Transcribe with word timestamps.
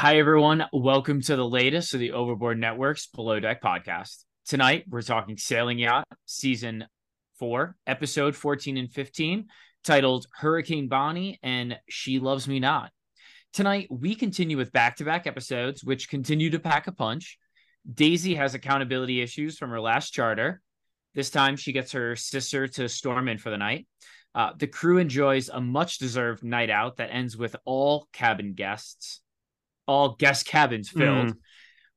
Hi, 0.00 0.18
everyone. 0.18 0.64
Welcome 0.72 1.22
to 1.22 1.34
the 1.34 1.44
latest 1.44 1.92
of 1.92 1.98
the 1.98 2.12
Overboard 2.12 2.56
Network's 2.56 3.08
Below 3.08 3.40
Deck 3.40 3.60
podcast. 3.60 4.22
Tonight, 4.46 4.84
we're 4.88 5.02
talking 5.02 5.36
Sailing 5.36 5.80
Yacht 5.80 6.06
Season 6.24 6.86
4, 7.40 7.74
Episode 7.84 8.36
14 8.36 8.76
and 8.76 8.92
15, 8.92 9.48
titled 9.82 10.26
Hurricane 10.32 10.86
Bonnie 10.86 11.40
and 11.42 11.80
She 11.88 12.20
Loves 12.20 12.46
Me 12.46 12.60
Not. 12.60 12.92
Tonight, 13.52 13.88
we 13.90 14.14
continue 14.14 14.56
with 14.56 14.70
back 14.70 14.98
to 14.98 15.04
back 15.04 15.26
episodes, 15.26 15.82
which 15.82 16.08
continue 16.08 16.50
to 16.50 16.60
pack 16.60 16.86
a 16.86 16.92
punch. 16.92 17.36
Daisy 17.92 18.36
has 18.36 18.54
accountability 18.54 19.20
issues 19.20 19.58
from 19.58 19.70
her 19.70 19.80
last 19.80 20.10
charter. 20.10 20.62
This 21.16 21.30
time, 21.30 21.56
she 21.56 21.72
gets 21.72 21.90
her 21.90 22.14
sister 22.14 22.68
to 22.68 22.88
storm 22.88 23.26
in 23.26 23.38
for 23.38 23.50
the 23.50 23.58
night. 23.58 23.88
Uh, 24.32 24.52
the 24.56 24.68
crew 24.68 24.98
enjoys 24.98 25.48
a 25.48 25.60
much 25.60 25.98
deserved 25.98 26.44
night 26.44 26.70
out 26.70 26.98
that 26.98 27.10
ends 27.12 27.36
with 27.36 27.56
all 27.64 28.06
cabin 28.12 28.52
guests 28.52 29.22
all 29.88 30.14
guest 30.16 30.46
cabins 30.46 30.88
filled. 30.90 31.30
Mm. 31.30 31.36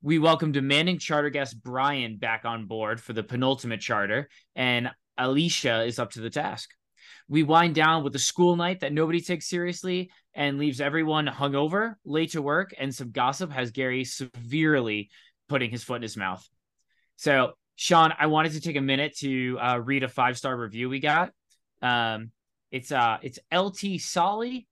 We 0.02 0.18
welcome 0.18 0.52
demanding 0.52 0.98
charter 0.98 1.30
guest 1.30 1.62
Brian 1.62 2.18
back 2.18 2.46
on 2.46 2.66
board 2.66 3.00
for 3.00 3.14
the 3.14 3.22
penultimate 3.22 3.82
charter, 3.82 4.30
and 4.56 4.90
Ileisha 5.20 5.86
is 5.86 6.00
up 6.00 6.12
to 6.12 6.22
the 6.22 6.32
task. 6.32 6.72
We 7.28 7.44
wind 7.44 7.76
down 7.76 8.04
with 8.04 8.16
a 8.16 8.20
school 8.20 8.56
night 8.56 8.80
that 8.80 8.94
nobody 8.94 9.22
takes 9.22 9.48
seriously 9.48 10.10
and 10.34 10.58
leaves 10.58 10.82
everyone 10.82 11.28
hungover, 11.28 11.96
late 12.04 12.32
to 12.32 12.42
work, 12.42 12.74
and 12.80 12.96
some 12.96 13.12
gossip 13.12 13.52
has 13.52 13.72
Gary 13.72 14.06
severely 14.06 15.10
putting 15.48 15.70
his 15.70 15.84
foot 15.84 15.98
in 15.98 16.02
his 16.02 16.18
mouth. 16.18 16.48
So, 17.18 17.52
Sean, 17.76 18.14
I 18.18 18.28
wanted 18.28 18.54
to 18.54 18.62
take 18.62 18.78
a 18.78 18.82
minute 18.82 19.18
to 19.18 19.60
uh, 19.60 19.80
read 19.80 20.04
a 20.04 20.08
five 20.08 20.38
star 20.38 20.58
review 20.58 20.90
we 20.90 21.00
got. 21.00 21.32
Um, 21.82 22.32
it's 22.72 22.92
uh, 22.92 23.18
it's 23.22 23.38
LT 23.54 24.00
Solly 24.00 24.68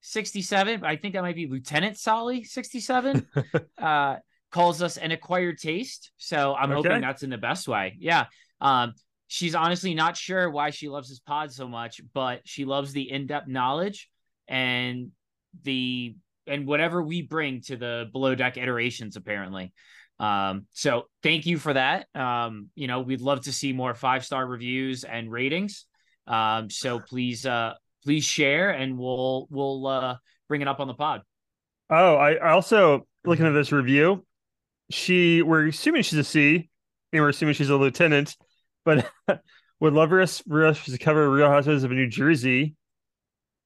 67. 0.00 0.84
I 0.84 0.96
think 0.96 1.14
that 1.14 1.22
might 1.22 1.36
be 1.36 1.46
Lieutenant 1.46 1.98
Solly 1.98 2.44
67. 2.44 3.26
uh, 3.78 4.16
calls 4.50 4.82
us 4.82 4.96
an 4.96 5.10
acquired 5.10 5.58
taste. 5.58 6.12
So 6.16 6.54
I'm 6.54 6.72
okay. 6.72 6.88
hoping 6.88 7.02
that's 7.02 7.22
in 7.22 7.30
the 7.30 7.38
best 7.38 7.68
way. 7.68 7.96
Yeah. 7.98 8.26
Um, 8.60 8.94
she's 9.26 9.54
honestly 9.54 9.94
not 9.94 10.16
sure 10.16 10.50
why 10.50 10.70
she 10.70 10.88
loves 10.88 11.08
this 11.08 11.20
pod 11.20 11.52
so 11.52 11.68
much, 11.68 12.00
but 12.14 12.40
she 12.44 12.64
loves 12.64 12.92
the 12.92 13.10
in-depth 13.10 13.48
knowledge 13.48 14.08
and 14.46 15.10
the 15.62 16.16
and 16.46 16.66
whatever 16.66 17.02
we 17.02 17.20
bring 17.20 17.60
to 17.60 17.76
the 17.76 18.06
below 18.10 18.34
deck 18.34 18.56
iterations, 18.56 19.16
apparently. 19.16 19.72
Um, 20.18 20.66
so 20.72 21.04
thank 21.22 21.44
you 21.44 21.58
for 21.58 21.74
that. 21.74 22.06
Um, 22.14 22.70
you 22.74 22.86
know, 22.86 23.00
we'd 23.00 23.20
love 23.20 23.42
to 23.42 23.52
see 23.52 23.74
more 23.74 23.94
five-star 23.94 24.46
reviews 24.46 25.04
and 25.04 25.30
ratings. 25.30 25.84
Um, 26.26 26.70
so 26.70 27.00
please 27.00 27.44
uh 27.44 27.74
please 28.08 28.24
share 28.24 28.70
and 28.70 28.96
we'll 28.96 29.46
we'll 29.50 29.86
uh 29.86 30.16
bring 30.48 30.62
it 30.62 30.68
up 30.68 30.80
on 30.80 30.88
the 30.88 30.94
pod. 30.94 31.20
Oh, 31.90 32.16
I, 32.16 32.36
I 32.36 32.52
also 32.52 33.06
looking 33.26 33.44
at 33.44 33.50
this 33.50 33.70
review, 33.70 34.24
she 34.90 35.42
we're 35.42 35.66
assuming 35.66 36.00
she's 36.04 36.18
a 36.18 36.24
C, 36.24 36.70
and 37.12 37.22
we're 37.22 37.28
assuming 37.28 37.54
she's 37.54 37.68
a 37.68 37.76
lieutenant, 37.76 38.34
but 38.82 39.10
would 39.80 39.92
love 39.92 40.08
her 40.08 40.24
to 40.24 40.98
cover 40.98 41.30
Real 41.30 41.50
Housewives 41.50 41.84
of 41.84 41.90
New 41.90 42.08
Jersey. 42.08 42.76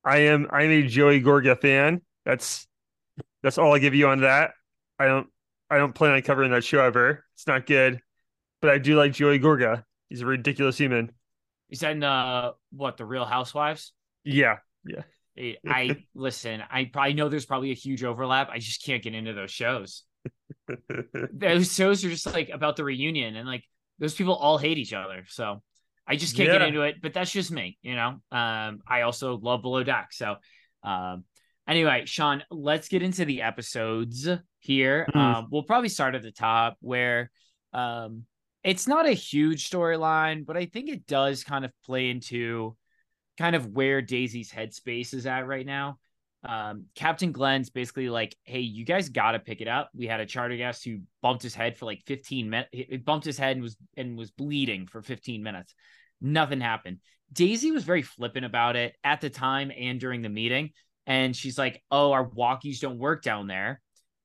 I 0.05 0.23
am 0.23 0.49
I'm 0.51 0.73
a 0.73 0.83
Joey 0.89 1.23
Gorga 1.23 1.61
fan. 1.61 2.01
That's 2.25 2.67
that's 3.45 3.59
all 3.59 3.73
I 3.73 3.79
give 3.79 3.95
you 3.95 4.09
on 4.09 4.23
that. 4.23 4.55
I 4.99 5.06
don't 5.06 5.29
I 5.71 5.79
don't 5.79 5.95
plan 5.95 6.15
on 6.15 6.23
covering 6.23 6.51
that 6.51 6.65
show 6.65 6.83
ever. 6.83 7.25
It's 7.34 7.47
not 7.47 7.65
good, 7.65 8.01
but 8.61 8.71
I 8.71 8.79
do 8.79 8.97
like 8.97 9.12
Joey 9.12 9.39
Gorga. 9.39 9.84
He's 10.09 10.23
a 10.23 10.27
ridiculous 10.27 10.79
human. 10.79 11.12
He's 11.69 11.84
in 11.84 12.03
uh 12.03 12.51
what 12.73 12.97
the 12.97 13.05
Real 13.05 13.25
Housewives? 13.25 13.93
Yeah, 14.25 14.59
yeah. 14.84 15.03
I 15.67 16.05
listen. 16.15 16.62
I 16.70 16.84
probably 16.84 17.15
know 17.15 17.28
there's 17.28 17.47
probably 17.47 17.70
a 17.70 17.75
huge 17.75 18.05
overlap. 18.05 18.51
I 18.51 18.59
just 18.59 18.84
can't 18.84 19.03
get 19.03 19.15
into 19.15 19.33
those 19.33 19.51
shows. 19.51 20.05
those 21.33 21.75
shows 21.75 22.05
are 22.05 22.10
just 22.10 22.27
like 22.27 22.50
about 22.50 22.77
the 22.77 22.84
reunion, 22.84 23.37
and 23.37 23.49
like 23.49 23.65
those 23.99 24.15
people 24.15 24.34
all 24.34 24.59
hate 24.59 24.78
each 24.78 24.93
other. 24.93 25.25
So 25.28 25.62
I 26.06 26.16
just 26.16 26.37
can't 26.37 26.49
yeah. 26.49 26.59
get 26.59 26.69
into 26.69 26.83
it. 26.83 26.97
But 27.00 27.15
that's 27.15 27.31
just 27.31 27.50
me, 27.50 27.78
you 27.83 27.94
know. 27.94 28.21
Um, 28.31 28.81
I 28.87 29.03
also 29.03 29.38
love 29.38 29.62
Below 29.62 29.84
Deck. 29.84 30.09
So, 30.12 30.37
um, 30.83 31.25
anyway, 31.66 32.03
Sean, 32.06 32.43
let's 32.50 32.89
get 32.89 33.03
into 33.03 33.25
the 33.25 33.43
episodes 33.43 34.28
here. 34.60 35.06
Mm-hmm. 35.09 35.19
Um, 35.19 35.47
we'll 35.50 35.62
probably 35.62 35.89
start 35.89 36.15
at 36.15 36.22
the 36.22 36.33
top 36.33 36.77
where, 36.81 37.31
um, 37.72 38.25
it's 38.65 38.87
not 38.87 39.09
a 39.09 39.12
huge 39.12 39.69
storyline, 39.69 40.47
but 40.47 40.56
I 40.56 40.66
think 40.66 40.89
it 40.89 41.06
does 41.06 41.43
kind 41.43 41.65
of 41.65 41.72
play 41.84 42.10
into 42.10 42.77
kind 43.38 43.56
of 43.56 43.66
where 43.66 44.03
Daisy's 44.03 44.53
headspace 44.53 45.15
is 45.15 45.26
at 45.26 45.47
right 45.47 45.66
now. 45.66 45.98
Um, 46.44 46.87
Captain 46.97 47.31
Glenn's 47.31 47.70
basically 47.70 48.09
like, 48.09 48.37
"Hey, 48.44 48.60
you 48.60 48.84
guys 48.84 49.09
got 49.09 49.32
to 49.32 49.38
pick 49.38 49.60
it 49.60 49.69
up." 49.69 49.91
We 49.94 50.06
had 50.06 50.20
a 50.20 50.26
charter 50.26 50.56
guest 50.56 50.84
who 50.84 51.00
bumped 51.20 51.42
his 51.42 51.54
head 51.54 51.76
for 51.76 51.87
like 51.87 52.03
15 52.06 52.50
minutes. 52.50 52.71
It 52.72 53.04
bumped 53.04 53.25
his 53.25 53.38
head 53.38 53.53
and 53.53 53.62
was 53.62 53.76
and 53.97 54.19
was 54.19 54.32
bleeding 54.32 54.87
for 54.88 55.03
15 55.03 55.42
minutes. 55.42 55.75
Nothing 56.21 56.60
happened. 56.60 56.98
Daisy 57.32 57.71
was 57.71 57.84
very 57.84 58.03
flippant 58.03 58.44
about 58.44 58.76
it 58.76 58.97
at 59.04 59.21
the 59.21 59.31
time 59.31 59.71
and 59.76 60.00
during 60.00 60.22
the 60.22 60.28
meeting, 60.28 60.72
and 61.06 61.34
she's 61.34 61.59
like, 61.59 61.82
"Oh, 61.91 62.12
our 62.12 62.28
walkies 62.28 62.81
don't 62.81 62.98
work 62.98 63.22
down 63.22 63.47
there." 63.47 63.81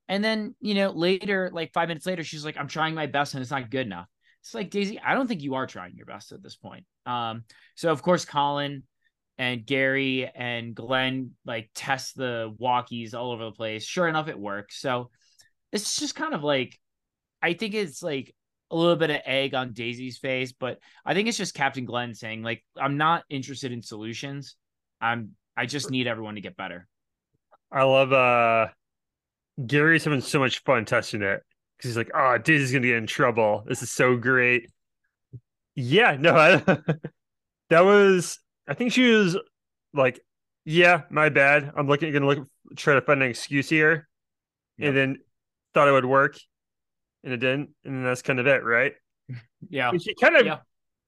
And 0.07 0.23
then 0.23 0.56
you 0.59 0.73
know 0.73 0.90
later, 0.90 1.51
like 1.53 1.72
five 1.72 1.88
minutes 1.88 2.07
later, 2.07 2.23
she's 2.23 2.46
like, 2.46 2.57
"I'm 2.57 2.67
trying 2.67 2.96
my 2.96 3.06
best 3.06 3.35
and 3.35 3.41
it's 3.41 3.51
not 3.51 3.69
good 3.69 3.85
enough." 3.85 4.07
It's 4.41 4.56
like 4.56 4.72
Daisy, 4.72 5.00
I 5.00 5.13
don't 5.13 5.28
think 5.28 5.41
you 5.41 5.56
are 5.56 5.67
trying 5.67 5.96
your 5.96 6.06
best 6.06 6.31
at 6.31 6.41
this 6.41 6.56
point. 6.56 6.85
Um, 7.06 7.44
so 7.75 7.91
of 7.91 8.01
course 8.01 8.25
Colin 8.25 8.84
and 9.38 9.66
Gary 9.66 10.30
and 10.34 10.74
Glenn 10.74 11.31
like 11.46 11.70
test 11.75 12.16
the 12.16 12.56
walkies 12.59 13.14
all 13.14 13.31
over 13.31 13.46
the 13.46 13.52
place. 13.52 13.86
Sure 13.86 14.08
enough, 14.08 14.28
it 14.28 14.40
works. 14.40 14.80
So 14.80 15.09
it's 15.72 16.00
just 16.00 16.16
kind 16.16 16.34
of 16.34 16.44
like 16.44 16.80
I 17.42 17.53
think 17.53 17.74
it's 17.74 18.02
like 18.02 18.34
a 18.72 18.76
little 18.76 18.96
bit 18.96 19.09
of 19.09 19.22
egg 19.26 19.53
on 19.53 19.74
Daisy's 19.74 20.18
face, 20.18 20.52
but 20.52 20.80
I 21.06 21.14
think 21.14 21.28
it's 21.28 21.38
just 21.38 21.53
Captain 21.53 21.86
Glenn 21.86 22.14
saying 22.16 22.44
like 22.44 22.64
I'm 22.76 22.97
not 22.97 23.24
interested 23.30 23.72
in 23.72 23.81
solutions. 23.81 24.56
I'm 25.00 25.36
I 25.56 25.66
just 25.66 25.92
need 25.92 26.08
everyone 26.08 26.36
to 26.36 26.42
get 26.42 26.58
better. 26.58 26.88
I 27.72 27.84
love 27.84 28.14
uh 28.14 28.68
Gary's 29.66 30.03
having 30.03 30.22
so 30.22 30.40
much 30.40 30.64
fun 30.64 30.86
testing 30.86 31.22
it 31.22 31.42
because 31.78 31.90
he's 31.90 31.97
like, 31.97 32.12
oh, 32.14 32.38
Daisy's 32.38 32.72
gonna 32.72 32.88
get 32.88 32.97
in 32.97 33.08
trouble. 33.08 33.64
This 33.68 33.84
is 33.84 33.92
so 33.92 34.16
great. 34.16 34.70
Yeah, 35.76 36.18
no, 36.20 36.36
I, 36.36 36.56
that 37.70 37.81
was 37.81 38.40
I 38.67 38.73
think 38.73 38.91
she 38.94 39.09
was 39.11 39.38
like, 39.94 40.19
"Yeah, 40.66 41.03
my 41.09 41.29
bad. 41.29 41.72
I'm 41.75 41.88
looking, 41.88 42.11
gonna 42.11 42.28
look, 42.28 42.47
try 42.75 42.95
to 42.95 43.01
find 43.01 43.22
an 43.23 43.29
excuse 43.29 43.69
here," 43.69 44.07
yep. 44.78 44.89
and 44.89 44.97
then 44.97 45.17
thought 45.73 45.88
it 45.88 45.91
would 45.91 46.05
work, 46.05 46.38
and 47.23 47.33
it 47.33 47.38
didn't, 47.38 47.69
and 47.85 48.05
that's 48.05 48.22
kind 48.22 48.39
of 48.39 48.47
it, 48.47 48.63
right? 48.63 48.94
Yeah. 49.69 49.89
And 49.89 50.01
she 50.01 50.13
kind 50.13 50.38
of, 50.38 50.45
yeah. 50.45 50.59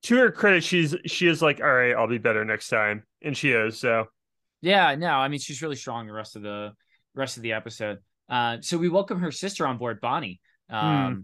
to 0.03 0.17
her 0.17 0.31
credit, 0.31 0.63
she's 0.63 0.95
she 1.05 1.27
is 1.27 1.41
like, 1.41 1.61
"All 1.61 1.71
right, 1.71 1.93
I'll 1.93 2.07
be 2.07 2.17
better 2.17 2.43
next 2.43 2.67
time," 2.67 3.03
and 3.21 3.37
she 3.37 3.51
is. 3.51 3.79
So, 3.79 4.07
yeah, 4.61 4.95
no, 4.95 5.11
I 5.11 5.27
mean, 5.27 5.39
she's 5.39 5.61
really 5.61 5.75
strong 5.75 6.07
the 6.07 6.13
rest 6.13 6.35
of 6.35 6.41
the 6.41 6.73
rest 7.13 7.37
of 7.37 7.43
the 7.43 7.53
episode. 7.53 7.99
Uh, 8.27 8.57
so 8.61 8.77
we 8.77 8.89
welcome 8.89 9.19
her 9.19 9.31
sister 9.31 9.65
on 9.67 9.77
board, 9.77 10.01
Bonnie. 10.01 10.41
Um, 10.69 11.13
hmm. 11.13 11.19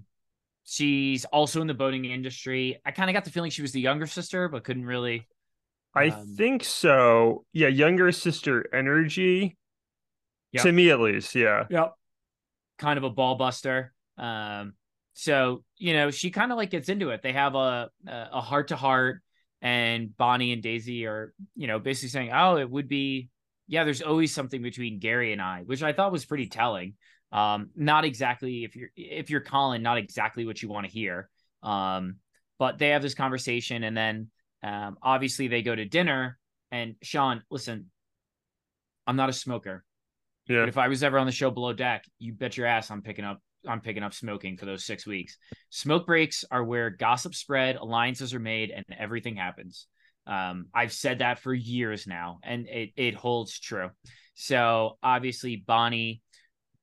She's 0.66 1.26
also 1.26 1.62
in 1.62 1.68
the 1.68 1.74
boating 1.74 2.06
industry. 2.06 2.80
I 2.86 2.92
kind 2.92 3.10
of 3.10 3.14
got 3.14 3.26
the 3.26 3.32
feeling 3.32 3.52
she 3.52 3.62
was 3.62 3.72
the 3.72 3.82
younger 3.82 4.08
sister, 4.08 4.50
but 4.50 4.64
couldn't 4.64 4.86
really 4.86 5.28
I 5.96 6.10
um, 6.10 6.36
think 6.36 6.64
so. 6.64 7.46
Yeah, 7.54 7.68
younger 7.68 8.12
sister 8.12 8.66
energy. 8.74 9.58
Yep. 10.52 10.64
To 10.64 10.72
me 10.72 10.90
at 10.90 11.00
least, 11.00 11.36
yeah. 11.36 11.66
Yep. 11.70 11.94
Kind 12.78 12.98
of 12.98 13.04
a 13.04 13.10
ball 13.10 13.36
buster. 13.36 13.94
Um, 14.18 14.74
so 15.14 15.64
you 15.78 15.94
know, 15.94 16.12
she 16.12 16.32
kind 16.32 16.52
of 16.52 16.58
like 16.58 16.70
gets 16.70 16.90
into 16.90 17.10
it. 17.10 17.22
They 17.22 17.34
have 17.34 17.56
a 17.56 17.90
a 18.08 18.42
heart 18.42 18.70
to 18.70 18.76
heart, 18.76 19.22
and 19.62 20.16
Bonnie 20.16 20.54
and 20.54 20.62
Daisy 20.62 21.06
are, 21.06 21.34
you 21.56 21.68
know, 21.68 21.80
basically 21.80 22.10
saying, 22.10 22.32
Oh, 22.34 22.58
it 22.58 22.70
would 22.70 22.88
be 22.88 23.30
yeah, 23.68 23.84
there's 23.84 24.02
always 24.02 24.34
something 24.34 24.62
between 24.62 25.00
Gary 25.00 25.34
and 25.34 25.42
I, 25.42 25.64
which 25.66 25.82
I 25.82 25.94
thought 25.94 26.12
was 26.12 26.26
pretty 26.26 26.48
telling. 26.48 26.94
Um, 27.32 27.70
not 27.76 28.06
exactly 28.06 28.64
if 28.64 28.76
you're 28.76 28.90
if 28.96 29.30
you're 29.30 29.42
Colin, 29.42 29.82
not 29.82 29.98
exactly 29.98 30.46
what 30.46 30.62
you 30.62 30.70
want 30.70 30.86
to 30.86 30.92
hear. 30.92 31.30
Um, 31.64 32.18
but 32.60 32.78
they 32.78 32.90
have 32.90 33.02
this 33.02 33.16
conversation 33.16 33.84
and 33.84 33.98
then 33.98 34.30
um, 34.66 34.98
obviously, 35.02 35.48
they 35.48 35.62
go 35.62 35.76
to 35.76 35.86
dinner, 35.86 36.40
and 36.72 36.96
Sean, 37.04 37.44
listen, 37.52 37.92
I'm 39.06 39.16
not 39.16 39.30
a 39.30 39.34
smoker. 39.34 39.84
Yeah. 40.48 40.62
But 40.62 40.70
if 40.70 40.78
I 40.78 40.88
was 40.88 41.04
ever 41.04 41.20
on 41.20 41.28
the 41.28 41.32
show 41.32 41.52
below 41.52 41.72
deck, 41.72 42.04
you 42.18 42.34
bet 42.34 42.58
your 42.58 42.66
ass 42.66 42.90
I'm 42.90 43.02
picking 43.02 43.26
up 43.26 43.40
I'm 43.68 43.82
picking 43.82 44.04
up 44.04 44.14
smoking 44.14 44.58
for 44.58 44.66
those 44.66 44.86
six 44.86 45.06
weeks. 45.08 45.38
Smoke 45.70 46.06
breaks 46.06 46.46
are 46.52 46.64
where 46.64 46.90
gossip 46.90 47.34
spread, 47.34 47.76
alliances 47.78 48.34
are 48.34 48.40
made, 48.40 48.72
and 48.72 48.86
everything 48.98 49.36
happens. 49.36 49.88
Um, 50.28 50.68
I've 50.74 50.92
said 50.92 51.20
that 51.20 51.40
for 51.40 51.54
years 51.54 52.08
now, 52.08 52.40
and 52.44 52.68
it 52.68 52.92
it 52.96 53.16
holds 53.16 53.60
true. 53.60 53.90
So 54.34 54.98
obviously, 55.04 55.58
Bonnie, 55.58 56.22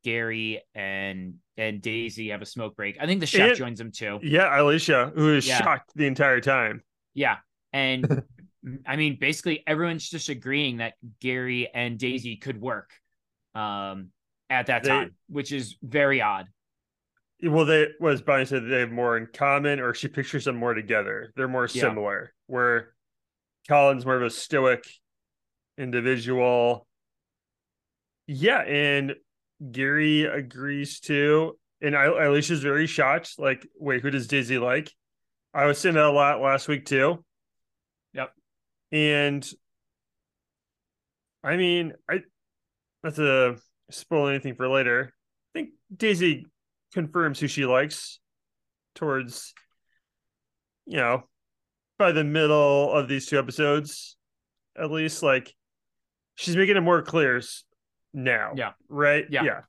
Gary, 0.05 0.63
and 0.75 1.35
and 1.57 1.83
Daisy 1.83 2.31
have 2.31 2.43
a 2.43 2.47
smoke 2.47 2.77
break. 2.77 2.97
I 3.01 3.07
think 3.07 3.21
the 3.21 3.27
chef 3.27 3.51
and, 3.51 3.57
joins 3.57 3.79
them 3.79 3.91
too. 3.93 4.21
Yeah, 4.23 4.57
Ileisha, 4.57 5.15
who 5.15 5.35
is 5.35 5.47
yeah. 5.47 5.59
shocked 5.59 5.93
the 5.95 6.07
entire 6.07 6.41
time. 6.41 6.83
Yeah, 7.15 7.37
and 7.73 8.23
I 8.87 8.97
mean, 8.97 9.19
basically 9.21 9.65
everyone's 9.67 10.09
just 10.09 10.29
agreeing 10.29 10.77
that 10.79 10.95
Gary 11.21 11.69
and 11.73 11.99
Daisy 11.99 12.37
could 12.37 12.61
work. 12.61 12.91
Um, 13.55 14.11
at 14.49 14.67
that 14.67 14.83
They- 14.83 14.89
time, 14.91 15.15
which 15.29 15.51
is 15.53 15.77
very 15.83 16.21
odd. 16.21 16.47
Well, 17.43 17.65
they 17.65 17.89
was 17.99 18.23
Bonnie 18.23 18.45
said 18.45 18.69
they 18.69 18.79
have 18.81 18.93
more 18.93 19.17
in 19.17 19.27
common, 19.27 19.81
or 19.81 19.95
she 19.95 20.07
pictures 20.07 20.45
them 20.45 20.55
more 20.57 20.75
together. 20.75 21.33
They're 21.35 21.49
more 21.49 21.65
Yeah. 21.73 21.81
similar. 21.83 22.33
Where 22.47 22.95
Colin's 23.69 24.07
more 24.07 24.15
of 24.17 24.23
a 24.23 24.31
stoic 24.31 24.85
individual. 25.77 26.87
Yeah, 28.27 28.61
and 28.61 29.17
Gary 29.73 30.23
agrees 30.25 31.01
too. 31.01 31.59
And 31.81 31.97
I, 31.97 32.05
Ileisha's 32.07 32.61
very 32.63 32.87
shocked. 32.87 33.39
Like, 33.39 33.67
wait, 33.77 34.03
who 34.03 34.11
does 34.11 34.29
Daisy 34.29 34.59
like? 34.59 34.93
I 35.53 35.67
was 35.67 35.79
saying 35.79 35.97
that 35.97 36.05
a 36.05 36.11
lot 36.11 36.41
last 36.41 36.69
week 36.69 36.87
too. 36.87 37.25
And 38.93 39.49
I 41.43 41.57
mean, 41.57 41.95
I 42.09 42.21
not 43.03 43.17
to 43.17 43.57
spoil 43.91 44.29
anything 44.29 44.55
for 44.55 44.69
later. 44.69 45.13
I 45.55 45.59
think 45.59 45.71
Daisy 45.95 46.47
confirms 46.93 47.41
who 47.41 47.49
she 47.49 47.67
likes 47.67 48.21
towards, 48.95 49.55
you 50.87 50.99
know, 50.99 51.25
by 51.99 52.13
the 52.13 52.23
middle 52.25 52.93
of 52.93 53.09
these 53.09 53.27
two 53.27 53.39
episodes, 53.39 54.17
at 54.79 54.91
least. 54.91 55.23
Like, 55.23 55.53
she's 56.37 56.57
making 56.57 56.77
it 56.77 56.81
more 56.83 57.03
clear 57.03 57.41
now. 58.13 58.53
Yeah. 58.55 58.73
Right. 58.89 59.25
Yeah. 59.31 59.43
Yeah. 59.45 59.61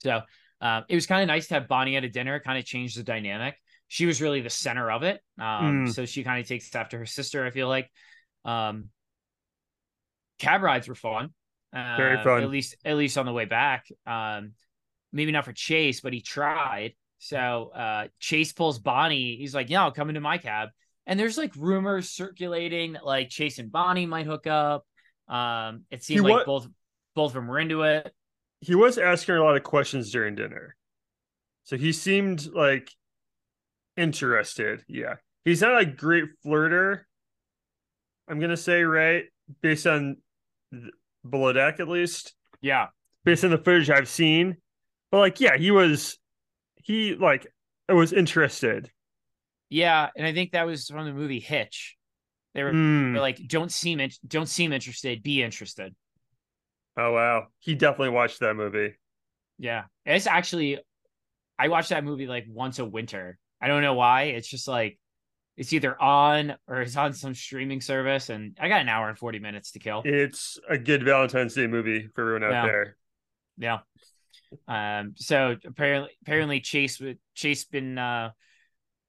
So 0.00 0.20
um, 0.60 0.84
it 0.88 0.94
was 0.94 1.06
kind 1.06 1.22
of 1.22 1.26
nice 1.26 1.48
to 1.48 1.54
have 1.54 1.68
Bonnie 1.68 1.96
at 1.96 2.04
a 2.04 2.08
dinner, 2.08 2.40
kind 2.40 2.58
of 2.58 2.64
change 2.64 2.94
the 2.94 3.02
dynamic. 3.02 3.56
She 3.88 4.06
was 4.06 4.20
really 4.20 4.40
the 4.40 4.50
center 4.50 4.90
of 4.90 5.02
it. 5.02 5.20
Um, 5.38 5.86
Mm. 5.86 5.94
So 5.94 6.04
she 6.04 6.22
kind 6.24 6.40
of 6.40 6.46
takes 6.46 6.74
after 6.74 6.98
her 6.98 7.06
sister, 7.06 7.44
I 7.44 7.50
feel 7.50 7.68
like. 7.68 7.90
Um, 8.44 8.90
cab 10.38 10.62
rides 10.62 10.88
were 10.88 10.94
fun. 10.94 11.30
Very 11.72 12.18
Uh, 12.18 12.22
fun. 12.24 12.42
At 12.42 12.50
least, 12.50 12.76
at 12.84 12.96
least 12.96 13.18
on 13.18 13.26
the 13.26 13.32
way 13.32 13.44
back. 13.44 13.86
Um, 14.06 14.52
maybe 15.12 15.32
not 15.32 15.44
for 15.44 15.52
Chase, 15.52 16.00
but 16.00 16.12
he 16.12 16.20
tried. 16.20 16.94
So 17.18 17.70
uh, 17.74 18.08
Chase 18.20 18.52
pulls 18.52 18.78
Bonnie. 18.78 19.36
He's 19.36 19.54
like, 19.54 19.68
"Yeah, 19.70 19.82
I'll 19.82 19.92
come 19.92 20.08
into 20.08 20.20
my 20.20 20.38
cab." 20.38 20.68
And 21.06 21.18
there's 21.18 21.36
like 21.36 21.52
rumors 21.56 22.10
circulating 22.10 22.92
that 22.92 23.04
like 23.04 23.28
Chase 23.28 23.58
and 23.58 23.72
Bonnie 23.72 24.06
might 24.06 24.26
hook 24.26 24.46
up. 24.46 24.86
Um, 25.26 25.84
it 25.90 26.04
seemed 26.04 26.22
like 26.22 26.46
both 26.46 26.68
both 27.14 27.30
of 27.30 27.34
them 27.34 27.48
were 27.48 27.58
into 27.58 27.82
it. 27.82 28.12
He 28.60 28.74
was 28.74 28.98
asking 28.98 29.34
a 29.36 29.42
lot 29.42 29.56
of 29.56 29.62
questions 29.62 30.10
during 30.12 30.34
dinner. 30.36 30.76
So 31.64 31.76
he 31.76 31.92
seemed 31.92 32.46
like 32.52 32.90
interested. 33.98 34.84
Yeah. 34.88 35.16
He's 35.44 35.60
not 35.62 35.80
a 35.80 35.86
great 35.86 36.24
flirter. 36.44 37.00
I'm 38.28 38.38
going 38.38 38.50
to 38.50 38.56
say, 38.56 38.82
right? 38.82 39.24
Based 39.62 39.86
on 39.86 40.16
th- 40.72 40.92
below 41.28 41.52
deck, 41.52 41.80
at 41.80 41.88
least. 41.88 42.34
Yeah, 42.60 42.88
based 43.24 43.44
on 43.44 43.50
the 43.50 43.58
footage 43.58 43.88
I've 43.90 44.08
seen. 44.08 44.56
But 45.10 45.18
like, 45.18 45.40
yeah, 45.40 45.56
he 45.56 45.70
was 45.70 46.18
he 46.82 47.14
like 47.14 47.46
was 47.88 48.12
interested. 48.12 48.90
Yeah, 49.70 50.08
and 50.16 50.26
I 50.26 50.32
think 50.34 50.52
that 50.52 50.66
was 50.66 50.86
from 50.88 51.06
the 51.06 51.12
movie 51.12 51.40
Hitch. 51.40 51.96
They 52.54 52.62
were, 52.62 52.72
Hmm. 52.72 53.14
were 53.14 53.20
like, 53.20 53.38
"Don't 53.46 53.70
seem 53.70 54.00
in- 54.00 54.10
don't 54.26 54.48
seem 54.48 54.72
interested, 54.72 55.22
be 55.22 55.42
interested." 55.42 55.94
Oh 56.96 57.12
wow, 57.12 57.46
he 57.60 57.74
definitely 57.74 58.10
watched 58.10 58.40
that 58.40 58.54
movie. 58.54 58.94
Yeah, 59.58 59.84
it's 60.04 60.26
actually, 60.26 60.78
I 61.58 61.68
watched 61.68 61.90
that 61.90 62.04
movie 62.04 62.26
like 62.26 62.46
once 62.48 62.78
a 62.78 62.84
winter. 62.84 63.38
I 63.60 63.68
don't 63.68 63.82
know 63.82 63.94
why. 63.94 64.24
It's 64.24 64.48
just 64.48 64.68
like 64.68 64.98
it's 65.56 65.72
either 65.72 66.00
on 66.00 66.54
or 66.68 66.82
it's 66.82 66.96
on 66.96 67.12
some 67.12 67.34
streaming 67.34 67.80
service, 67.80 68.30
and 68.30 68.56
I 68.60 68.68
got 68.68 68.80
an 68.80 68.88
hour 68.88 69.08
and 69.08 69.18
forty 69.18 69.38
minutes 69.38 69.72
to 69.72 69.78
kill. 69.78 70.02
It's 70.04 70.58
a 70.68 70.78
good 70.78 71.02
Valentine's 71.04 71.54
Day 71.54 71.66
movie 71.66 72.08
for 72.14 72.22
everyone 72.22 72.44
out 72.44 72.66
Yeah. 72.66 72.66
there. 72.66 72.96
Yeah. 73.58 73.78
Um. 75.00 75.14
So 75.16 75.56
apparently, 75.66 76.10
apparently 76.22 76.60
Chase 76.60 77.02
Chase 77.34 77.64
been 77.64 77.98
uh 77.98 78.30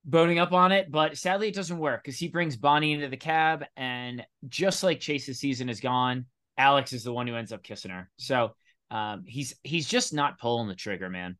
boning 0.05 0.39
up 0.39 0.53
on 0.53 0.71
it, 0.71 0.89
but 0.89 1.17
sadly 1.17 1.49
it 1.49 1.55
doesn't 1.55 1.77
work 1.77 2.03
because 2.03 2.17
he 2.17 2.29
brings 2.29 2.57
Bonnie 2.57 2.93
into 2.93 3.09
the 3.09 3.17
cab, 3.17 3.65
and 3.77 4.25
just 4.47 4.83
like 4.83 4.99
Chase's 4.99 5.39
season 5.39 5.69
is 5.69 5.81
gone, 5.81 6.25
Alex 6.57 6.93
is 6.93 7.03
the 7.03 7.13
one 7.13 7.27
who 7.27 7.35
ends 7.35 7.51
up 7.51 7.61
kissing 7.63 7.91
her. 7.91 8.09
So 8.17 8.55
um, 8.89 9.23
he's 9.27 9.53
he's 9.63 9.87
just 9.87 10.13
not 10.13 10.39
pulling 10.39 10.67
the 10.67 10.75
trigger, 10.75 11.09
man. 11.09 11.37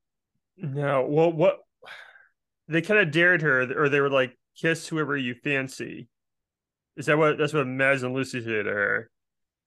No, 0.56 1.06
well, 1.10 1.32
what 1.32 1.60
they 2.70 2.82
kind 2.82 3.00
of 3.00 3.12
dared 3.12 3.42
her, 3.42 3.62
or 3.82 3.90
they 3.90 4.00
were 4.00 4.10
like, 4.10 4.38
"Kiss 4.56 4.88
whoever 4.88 5.18
you 5.18 5.34
fancy." 5.34 6.08
Is 6.96 7.08
that 7.08 7.18
what? 7.18 7.38
That's 7.38 7.54
what 7.54 7.68
Mads 7.68 8.04
and 8.04 8.14
Lucy 8.14 8.42
did 8.42 8.64
to 8.64 8.72
her. 8.72 9.10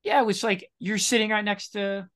Yeah, 0.05 0.21
it 0.21 0.27
was 0.27 0.43
like 0.43 0.71
you're 0.79 0.99
sitting 0.99 1.31
right 1.31 1.45
next 1.45 1.71
to 1.71 2.09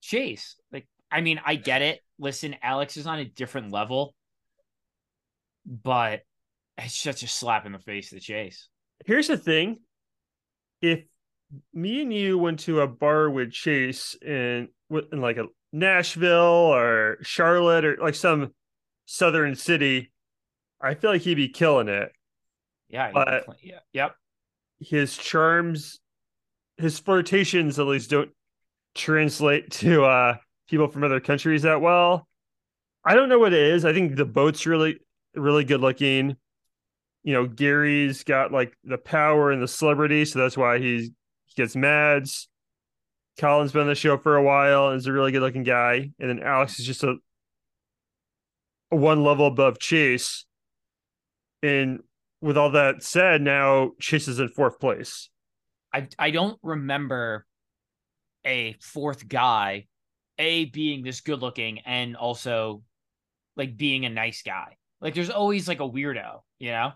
Chase. 0.00 0.56
Like, 0.72 0.86
I 1.10 1.20
mean, 1.20 1.40
I 1.44 1.54
get 1.54 1.82
it. 1.82 2.00
Listen, 2.18 2.56
Alex 2.62 2.96
is 2.96 3.06
on 3.06 3.20
a 3.20 3.24
different 3.24 3.72
level, 3.72 4.14
but 5.64 6.22
it's 6.76 6.96
such 6.96 7.22
a 7.22 7.28
slap 7.28 7.66
in 7.66 7.72
the 7.72 7.78
face 7.78 8.10
to 8.10 8.20
Chase. 8.20 8.68
Here's 9.06 9.28
the 9.28 9.38
thing: 9.38 9.78
if 10.82 11.04
me 11.72 12.02
and 12.02 12.12
you 12.12 12.36
went 12.38 12.60
to 12.60 12.80
a 12.80 12.88
bar 12.88 13.30
with 13.30 13.52
Chase 13.52 14.16
in 14.20 14.68
in 14.90 15.20
like 15.20 15.36
a 15.36 15.46
Nashville 15.72 16.72
or 16.74 17.18
Charlotte 17.22 17.84
or 17.84 17.96
like 18.00 18.16
some 18.16 18.52
southern 19.10 19.56
city, 19.56 20.12
I 20.80 20.94
feel 20.94 21.10
like 21.10 21.22
he'd 21.22 21.34
be 21.34 21.48
killing 21.48 21.88
it. 21.88 22.12
Yeah, 22.88 23.10
But- 23.12 23.46
yeah, 23.60 23.80
yep. 23.92 24.14
His 24.78 25.16
charms, 25.16 25.98
his 26.76 26.98
flirtations 26.98 27.78
at 27.78 27.86
least 27.86 28.08
don't 28.10 28.30
translate 28.94 29.70
to 29.70 30.04
uh 30.04 30.36
people 30.68 30.88
from 30.88 31.04
other 31.04 31.20
countries 31.20 31.62
that 31.62 31.80
well. 31.80 32.26
I 33.04 33.14
don't 33.14 33.28
know 33.28 33.38
what 33.38 33.52
it 33.52 33.60
is. 33.60 33.84
I 33.84 33.92
think 33.92 34.16
the 34.16 34.24
boat's 34.24 34.64
really 34.66 34.98
really 35.34 35.64
good 35.64 35.80
looking. 35.80 36.36
You 37.22 37.34
know, 37.34 37.46
Gary's 37.46 38.24
got 38.24 38.52
like 38.52 38.72
the 38.84 38.96
power 38.98 39.50
and 39.50 39.60
the 39.62 39.68
celebrity, 39.68 40.24
so 40.24 40.38
that's 40.38 40.56
why 40.56 40.78
he's 40.78 41.10
he 41.46 41.54
gets 41.56 41.76
Mads. 41.76 42.48
Colin's 43.38 43.72
been 43.72 43.82
on 43.82 43.88
the 43.88 43.94
show 43.94 44.16
for 44.18 44.36
a 44.36 44.42
while 44.42 44.88
and 44.88 44.98
is 44.98 45.06
a 45.06 45.12
really 45.12 45.32
good 45.32 45.42
looking 45.42 45.62
guy. 45.62 46.10
And 46.18 46.28
then 46.30 46.42
Alex 46.42 46.78
is 46.80 46.86
just 46.86 47.04
a, 47.04 47.10
a 47.10 47.16
one 48.90 49.22
level 49.24 49.46
above 49.46 49.78
Chase. 49.78 50.44
And 51.62 52.00
with 52.40 52.56
all 52.56 52.70
that 52.72 53.02
said, 53.02 53.42
now 53.42 53.92
Chase 54.00 54.28
is 54.28 54.38
in 54.38 54.48
fourth 54.48 54.78
place. 54.80 55.28
I 55.92 56.08
I 56.18 56.30
don't 56.30 56.58
remember 56.62 57.46
a 58.44 58.76
fourth 58.80 59.26
guy, 59.28 59.86
a 60.38 60.64
being 60.66 61.02
this 61.02 61.20
good 61.20 61.40
looking 61.40 61.80
and 61.80 62.16
also 62.16 62.82
like 63.56 63.76
being 63.76 64.04
a 64.06 64.10
nice 64.10 64.42
guy. 64.42 64.76
Like 65.00 65.14
there's 65.14 65.30
always 65.30 65.66
like 65.68 65.80
a 65.80 65.88
weirdo, 65.88 66.40
you 66.58 66.70
know. 66.70 66.92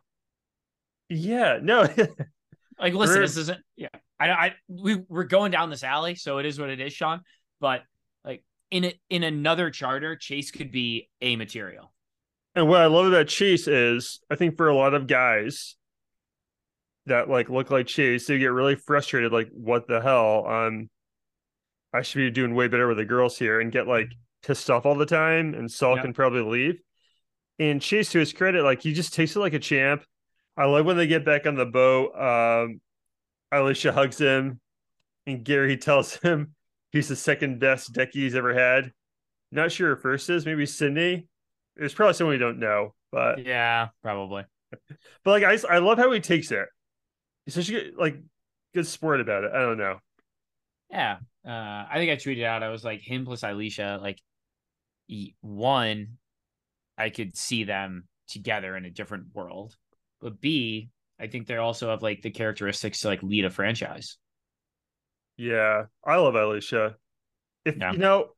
Yeah, 1.10 1.58
no, 1.62 1.82
Like 2.78 2.94
listen, 2.94 3.16
Sure. 3.16 3.22
this 3.22 3.36
isn't. 3.36 3.60
Yeah, 3.76 3.88
I 4.18 4.30
I 4.30 4.54
we 4.68 4.96
we're 5.08 5.24
going 5.24 5.50
down 5.52 5.70
this 5.70 5.84
alley, 5.84 6.14
so 6.14 6.38
it 6.38 6.46
is 6.46 6.58
what 6.58 6.70
it 6.70 6.80
is, 6.80 6.92
Sean. 6.92 7.20
But 7.60 7.82
in 8.74 8.86
a, 8.86 9.00
in 9.08 9.22
another 9.22 9.70
charter, 9.70 10.16
Chase 10.16 10.50
could 10.50 10.72
be 10.72 11.08
a 11.22 11.36
material. 11.36 11.92
And 12.56 12.68
what 12.68 12.80
I 12.80 12.86
love 12.86 13.06
about 13.06 13.28
Chase 13.28 13.68
is 13.68 14.18
I 14.28 14.34
think 14.34 14.56
for 14.56 14.68
a 14.68 14.74
lot 14.74 14.94
of 14.94 15.06
guys 15.06 15.76
that 17.06 17.30
like 17.30 17.48
look 17.48 17.70
like 17.70 17.86
Chase, 17.86 18.26
they 18.26 18.36
get 18.38 18.46
really 18.48 18.74
frustrated, 18.74 19.30
like, 19.32 19.48
what 19.52 19.86
the 19.86 20.00
hell? 20.00 20.44
Um 20.48 20.90
I 21.92 22.02
should 22.02 22.18
be 22.18 22.30
doing 22.32 22.56
way 22.56 22.66
better 22.66 22.88
with 22.88 22.96
the 22.96 23.04
girls 23.04 23.38
here 23.38 23.60
and 23.60 23.70
get 23.70 23.86
like 23.86 24.08
pissed 24.42 24.68
off 24.68 24.86
all 24.86 24.96
the 24.96 25.06
time 25.06 25.54
and 25.54 25.70
Saul 25.70 25.94
Yeah. 25.96 26.02
and 26.02 26.14
probably 26.14 26.42
leave. 26.42 26.80
And 27.60 27.80
Chase, 27.80 28.10
to 28.10 28.18
his 28.18 28.32
credit, 28.32 28.64
like 28.64 28.82
he 28.82 28.92
just 28.92 29.14
takes 29.14 29.36
it 29.36 29.38
like 29.38 29.54
a 29.54 29.60
champ. 29.60 30.02
I 30.56 30.64
love 30.64 30.84
when 30.84 30.96
they 30.96 31.06
get 31.06 31.24
back 31.24 31.46
on 31.46 31.54
the 31.54 31.64
boat. 31.66 32.10
Um 32.16 32.80
Ileisha 33.52 33.94
hugs 33.94 34.18
him 34.18 34.58
and 35.28 35.44
Gary 35.44 35.76
tells 35.88 36.16
him 36.16 36.56
he's 36.94 37.08
the 37.08 37.16
second 37.16 37.58
best 37.58 37.92
decky 37.92 38.12
he's 38.14 38.36
ever 38.36 38.54
had. 38.54 38.92
Not 39.50 39.72
sure 39.72 39.94
who 39.94 40.00
first 40.00 40.30
is, 40.30 40.46
maybe 40.46 40.64
Sydney. 40.64 41.28
It's 41.76 41.92
probably 41.92 42.14
someone 42.14 42.34
we 42.34 42.38
don't 42.38 42.60
know, 42.60 42.94
but 43.10 43.44
Yeah, 43.44 43.88
probably. 44.02 44.44
but 45.24 45.42
like 45.42 45.42
I, 45.42 45.58
I 45.74 45.78
love 45.78 45.98
how 45.98 46.10
he 46.12 46.20
takes 46.20 46.50
it. 46.52 46.66
He's 47.44 47.54
such 47.54 47.68
a 47.68 47.72
good, 47.72 47.94
like 47.98 48.16
good 48.74 48.86
sport 48.86 49.20
about 49.20 49.44
it. 49.44 49.50
I 49.52 49.58
don't 49.60 49.78
know. 49.78 49.98
Yeah. 50.88 51.18
Uh, 51.46 51.50
I 51.90 51.94
think 51.96 52.10
I 52.12 52.16
tweeted 52.16 52.44
out. 52.44 52.62
I 52.62 52.68
was 52.70 52.84
like 52.84 53.00
him 53.00 53.24
plus 53.24 53.42
Ileisha. 53.42 54.00
Like, 54.00 54.20
one, 55.40 56.16
I 56.96 57.10
could 57.10 57.36
see 57.36 57.64
them 57.64 58.04
together 58.28 58.76
in 58.76 58.84
a 58.84 58.90
different 58.90 59.26
world, 59.34 59.76
but 60.20 60.40
B, 60.40 60.90
I 61.20 61.26
think 61.26 61.46
they 61.46 61.56
also 61.56 61.90
have 61.90 62.02
like 62.02 62.22
the 62.22 62.30
characteristics 62.30 63.00
to 63.00 63.08
like 63.08 63.22
lead 63.22 63.44
a 63.44 63.50
franchise. 63.50 64.16
Yeah, 65.36 65.86
I 66.04 66.16
love 66.16 66.34
Ileisha. 66.34 66.94
If 67.64 67.76
Yeah. 67.76 67.92
you 67.92 67.98
know, 67.98 68.30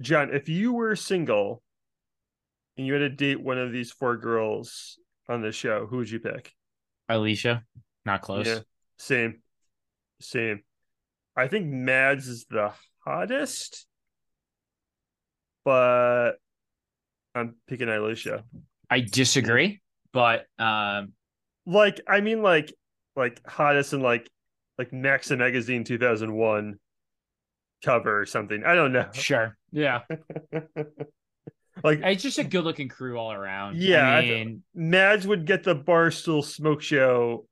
John, 0.00 0.34
if 0.34 0.48
you 0.48 0.72
were 0.72 0.96
single 0.96 1.62
and 2.76 2.86
you 2.86 2.92
had 2.92 2.98
to 2.98 3.08
date 3.08 3.40
one 3.40 3.58
of 3.58 3.72
these 3.72 3.90
four 3.90 4.16
girls 4.16 4.98
on 5.28 5.40
the 5.40 5.52
show, 5.52 5.86
who 5.86 5.98
would 5.98 6.10
you 6.10 6.20
pick? 6.20 6.54
Ileisha, 7.10 7.64
not 8.04 8.20
close. 8.20 8.46
Yeah, 8.46 8.60
same, 8.98 9.42
same. 10.20 10.62
I 11.36 11.48
think 11.48 11.66
Mads 11.66 12.28
is 12.28 12.46
the 12.46 12.72
hottest, 12.98 13.86
but 15.64 16.32
I'm 17.34 17.56
picking 17.66 17.88
Ileisha. 17.88 18.42
I 18.90 19.00
disagree, 19.00 19.80
but 20.12 20.46
um, 20.58 21.12
Like, 21.66 22.00
I 22.06 22.20
mean, 22.20 22.42
like, 22.42 22.74
like 23.14 23.40
hottest 23.46 23.92
in 23.92 24.00
like, 24.00 24.30
like 24.78 24.92
Maxim 24.92 25.38
Magazine 25.38 25.84
2001 25.84 26.78
cover 27.84 28.20
or 28.20 28.26
something. 28.26 28.64
I 28.64 28.74
don't 28.74 28.92
know. 28.92 29.08
sure, 29.12 29.56
yeah, 29.72 30.00
like, 31.84 32.00
it's 32.02 32.22
just 32.22 32.38
a 32.38 32.44
good-looking 32.44 32.88
crew 32.88 33.18
all 33.18 33.32
around. 33.32 33.76
Yeah, 33.76 34.08
I 34.08 34.18
I 34.18 34.22
mean, 34.22 34.62
Mads 34.74 35.26
would 35.26 35.46
get 35.46 35.64
the 35.64 35.76
Barstool 35.76 36.44
Smoke 36.44 36.82
Show 36.82 37.46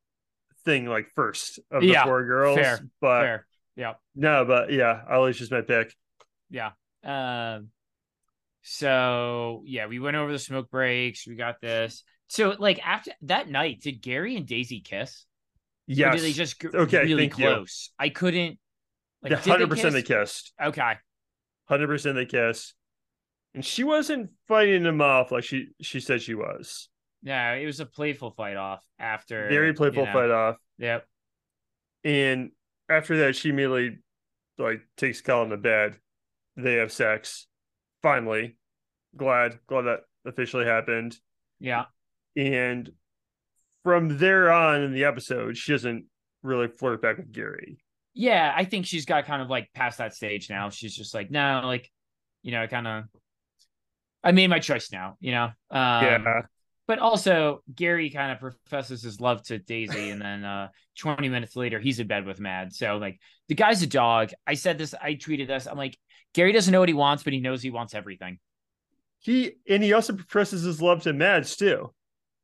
thing 0.65 0.87
like 0.87 1.09
first 1.15 1.59
of 1.71 1.87
the 1.89 1.89
Yeah, 1.89 2.05
four 2.05 2.25
girls, 2.25 2.57
fair, 2.59 2.81
but 3.01 3.21
fair, 3.23 3.47
yeah. 3.77 3.95
no, 4.15 4.45
but 4.45 4.73
yeah, 4.73 5.03
Ileisha's 5.11 5.51
my 5.51 5.61
pick. 5.61 5.95
Yeah. 6.51 6.73
Um 7.03 7.69
so 8.63 9.63
yeah, 9.67 9.87
we 9.87 9.99
went 10.01 10.17
over 10.17 10.33
the 10.33 10.39
smoke 10.39 10.71
breaks. 10.71 11.27
We 11.27 11.35
got 11.37 11.61
this. 11.61 12.03
So 12.29 12.55
like 12.59 12.81
after 12.87 13.13
that 13.23 13.49
night, 13.49 13.83
did 13.83 14.01
Gary 14.01 14.37
and 14.37 14.47
Daisy 14.47 14.81
kiss? 14.81 15.27
Yes, 15.87 16.15
did 16.17 16.23
they 16.25 16.33
just 16.33 16.61
g- 16.61 16.69
Okay, 16.75 17.03
really 17.03 17.29
thank 17.29 17.39
you. 17.39 17.47
close? 17.47 17.91
I 17.99 18.09
couldn't 18.09 18.59
like 19.23 19.33
hundred 19.33 19.69
percent 19.69 19.93
they 19.93 20.03
kiss? 20.03 20.43
kissed. 20.43 20.53
Okay. 20.63 20.95
Hundred 21.69 21.87
percent 21.89 22.15
they 22.17 22.27
kissed, 22.27 22.75
and 23.55 23.65
she 23.65 23.85
wasn't 23.85 24.31
fighting 24.49 24.85
him 24.85 25.01
off 25.01 25.31
like 25.33 25.45
she 25.45 25.69
she 25.81 26.01
said 26.01 26.23
she 26.23 26.35
was. 26.35 26.89
Yeah, 27.23 27.53
it 27.53 27.65
was 27.67 27.81
a 27.81 27.87
playful 27.87 28.33
fight 28.33 28.57
off 28.57 28.85
after 28.99 29.49
Very 29.49 29.73
playful 29.73 30.03
you 30.03 30.07
know, 30.07 30.13
fight 30.13 30.31
off, 30.31 30.57
Yep. 30.79 31.07
and 32.05 32.51
after 32.89 33.17
that, 33.19 33.35
she 33.37 33.49
immediately 33.51 33.99
like 34.59 34.83
takes 34.97 35.21
Colin 35.21 35.51
to 35.51 35.57
bed. 35.57 35.97
They 36.57 36.75
have 36.75 36.93
sex. 36.93 37.47
Finally, 38.03 38.57
glad 39.17 39.59
glad 39.67 39.83
that 39.83 40.01
officially 40.27 40.67
happened. 40.67 41.19
Yeah. 41.61 41.87
And 42.37 42.91
from 43.85 44.19
there 44.19 44.51
on 44.51 44.83
in 44.83 44.93
the 44.93 45.05
episode, 45.05 45.57
she 45.57 45.73
doesn't 45.73 46.07
really 46.43 46.67
flirt 46.69 47.01
back 47.01 47.19
with 47.19 47.31
Gary. 47.31 47.79
Yeah, 48.15 48.53
I 48.55 48.65
think 48.65 48.87
she's 48.87 49.05
got 49.05 49.27
kind 49.27 49.43
of 49.43 49.49
like 49.49 49.69
past 49.75 49.99
that 49.99 50.15
stage 50.15 50.49
now. 50.51 50.71
She's 50.71 50.97
just 50.97 51.15
like, 51.15 51.31
no, 51.31 51.63
like, 51.65 51.91
you 52.43 52.53
know, 52.53 52.63
I 52.63 52.67
kind 52.67 52.87
of 52.87 53.05
I 54.23 54.33
made 54.33 54.49
my 54.49 54.59
choice 54.59 54.91
now, 54.91 55.17
you 55.21 55.33
know. 55.33 55.45
Um, 55.45 55.53
yeah. 55.71 56.43
but 56.87 56.99
also 56.99 57.63
Gary 57.73 58.11
kind 58.11 58.33
of 58.33 58.39
professes 58.39 59.03
his 59.03 59.21
love 59.21 59.43
to 59.45 59.59
Daisy, 59.59 60.11
and 60.11 60.21
then 60.21 60.45
uh 60.45 60.69
20 60.99 61.29
minutes 61.29 61.57
later 61.57 61.79
he's 61.79 62.01
in 62.01 62.07
bed 62.07 62.25
with 62.25 62.41
Mad. 62.41 62.73
So 62.73 62.97
like 62.97 63.19
the 63.49 63.55
guy's 63.55 63.83
a 63.83 63.87
dog. 63.87 64.31
I 64.47 64.55
said 64.55 64.79
this, 64.79 64.95
I 64.95 65.15
tweeted 65.15 65.49
this. 65.49 65.67
I'm 65.67 65.77
like, 65.77 65.99
Gary 66.33 66.53
doesn't 66.53 66.73
know 66.73 66.81
what 66.81 66.89
he 66.89 66.95
wants, 66.95 67.23
but 67.23 67.33
he 67.33 67.41
knows 67.41 67.63
he 67.63 67.71
wants 67.71 67.95
everything. 67.95 68.39
He 69.19 69.53
and 69.69 69.83
he 69.83 69.93
also 69.93 70.15
professes 70.15 70.63
his 70.63 70.81
love 70.81 71.03
to 71.03 71.13
Mads 71.13 71.57
too. 71.57 71.93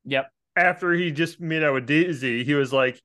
Yep. 0.04 0.30
After 0.56 0.92
he 0.92 1.10
just 1.10 1.40
made 1.40 1.62
out 1.62 1.74
with 1.74 1.86
Daisy, 1.86 2.44
he 2.44 2.54
was 2.54 2.72
like, 2.72 3.00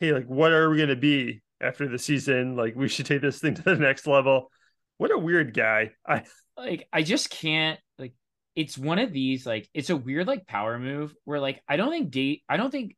Hey, 0.00 0.12
like, 0.12 0.26
what 0.26 0.52
are 0.52 0.68
we 0.68 0.78
gonna 0.78 0.96
be 0.96 1.42
after 1.60 1.88
the 1.88 1.98
season? 1.98 2.56
Like, 2.56 2.74
we 2.74 2.88
should 2.88 3.06
take 3.06 3.22
this 3.22 3.38
thing 3.38 3.54
to 3.56 3.62
the 3.62 3.76
next 3.76 4.06
level. 4.06 4.50
What 4.98 5.12
a 5.12 5.18
weird 5.18 5.54
guy. 5.54 5.92
I 6.06 6.24
Like 6.56 6.86
I 6.92 7.02
just 7.02 7.30
can't 7.30 7.78
like 7.98 8.14
it's 8.54 8.76
one 8.76 8.98
of 8.98 9.12
these 9.12 9.46
like 9.46 9.68
it's 9.74 9.90
a 9.90 9.96
weird 9.96 10.26
like 10.26 10.46
power 10.46 10.78
move 10.78 11.14
where 11.24 11.40
like 11.40 11.62
I 11.68 11.76
don't 11.76 11.90
think 11.90 12.10
date 12.10 12.42
I 12.48 12.56
don't 12.56 12.70
think 12.70 12.96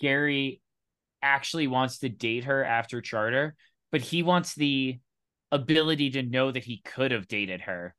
Gary 0.00 0.60
actually 1.22 1.66
wants 1.66 1.98
to 1.98 2.08
date 2.08 2.44
her 2.44 2.64
after 2.64 3.00
charter, 3.00 3.54
but 3.92 4.00
he 4.00 4.22
wants 4.22 4.54
the 4.54 4.98
ability 5.52 6.10
to 6.10 6.22
know 6.22 6.50
that 6.50 6.64
he 6.64 6.82
could 6.84 7.10
have 7.10 7.28
dated 7.28 7.62
her 7.62 7.94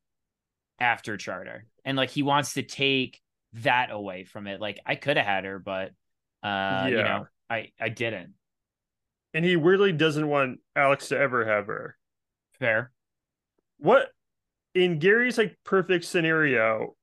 after 0.79 1.17
charter. 1.17 1.65
And 1.85 1.97
like 1.97 2.09
he 2.09 2.23
wants 2.23 2.53
to 2.53 2.63
take 2.63 3.19
that 3.53 3.89
away 3.91 4.23
from 4.23 4.47
it. 4.47 4.61
Like 4.61 4.79
I 4.85 4.95
could 4.95 5.17
have 5.17 5.25
had 5.25 5.45
her, 5.45 5.59
but 5.59 5.91
uh 6.43 6.87
you 6.89 6.97
know, 6.97 7.27
I 7.49 7.71
I 7.79 7.89
didn't. 7.89 8.33
and 9.33 9.43
he 9.43 9.55
weirdly 9.55 9.91
doesn't 9.91 10.27
want 10.27 10.59
Alex 10.75 11.09
to 11.09 11.17
ever 11.17 11.45
have 11.45 11.67
her. 11.67 11.97
Fair. 12.59 12.91
What 13.79 14.09
in 14.73 14.99
Gary's 14.99 15.37
like 15.37 15.57
perfect 15.63 16.05
scenario, 16.05 16.95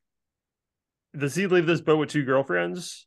does 1.17 1.35
he 1.35 1.47
leave 1.47 1.67
this 1.67 1.81
boat 1.81 1.99
with 1.99 2.11
two 2.11 2.25
girlfriends? 2.25 3.07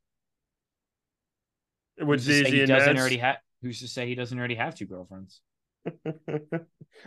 With 1.99 2.19
Who's 2.19 2.25
to 2.25 2.31
say 2.33 2.43
Daisy 2.43 2.55
he 2.57 2.61
and 2.61 2.69
doesn't 2.69 2.97
already 2.97 3.17
have 3.17 3.37
who's 3.61 3.79
to 3.79 3.87
say 3.87 4.07
he 4.07 4.15
doesn't 4.15 4.37
already 4.37 4.55
have 4.55 4.75
two 4.75 4.85
girlfriends? 4.85 5.41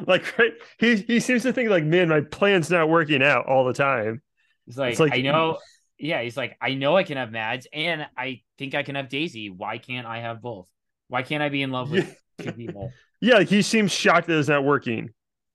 like 0.07 0.39
right, 0.39 0.53
he 0.79 0.97
he 0.97 1.21
seems 1.21 1.43
to 1.43 1.53
think 1.53 1.71
like, 1.71 1.85
man, 1.85 2.09
my 2.09 2.23
plan's 2.23 2.71
not 2.71 2.89
working 2.89 3.23
out 3.23 3.47
all 3.47 3.65
the 3.65 3.73
time. 3.75 4.23
He's 4.67 4.79
like, 4.79 4.99
like- 4.99 5.13
I 5.13 5.21
know. 5.21 5.59
Yeah, 6.01 6.23
he's 6.23 6.37
like, 6.37 6.57
I 6.61 6.75
know 6.75 6.97
I 6.97 7.05
can 7.05 7.19
have 7.19 7.31
Mads, 7.31 7.67
and 7.73 8.07
I 8.17 8.41
think 8.59 8.75
I 8.75 8.83
can 8.83 8.95
have 8.95 9.09
Daisy. 9.11 9.51
Why 9.51 9.79
can't 9.79 10.07
I 10.07 10.21
have 10.21 10.41
both? 10.41 10.67
Why 11.09 11.23
can't 11.23 11.43
I 11.43 11.51
be 11.51 11.63
in 11.63 11.71
love 11.71 11.91
with 11.91 12.17
two 12.41 12.53
people? 12.53 12.93
Yeah, 13.23 13.43
he 13.43 13.61
seems 13.61 13.93
shocked 13.93 14.29
that 14.29 14.39
it's 14.39 14.49
not 14.49 14.65
working, 14.65 15.11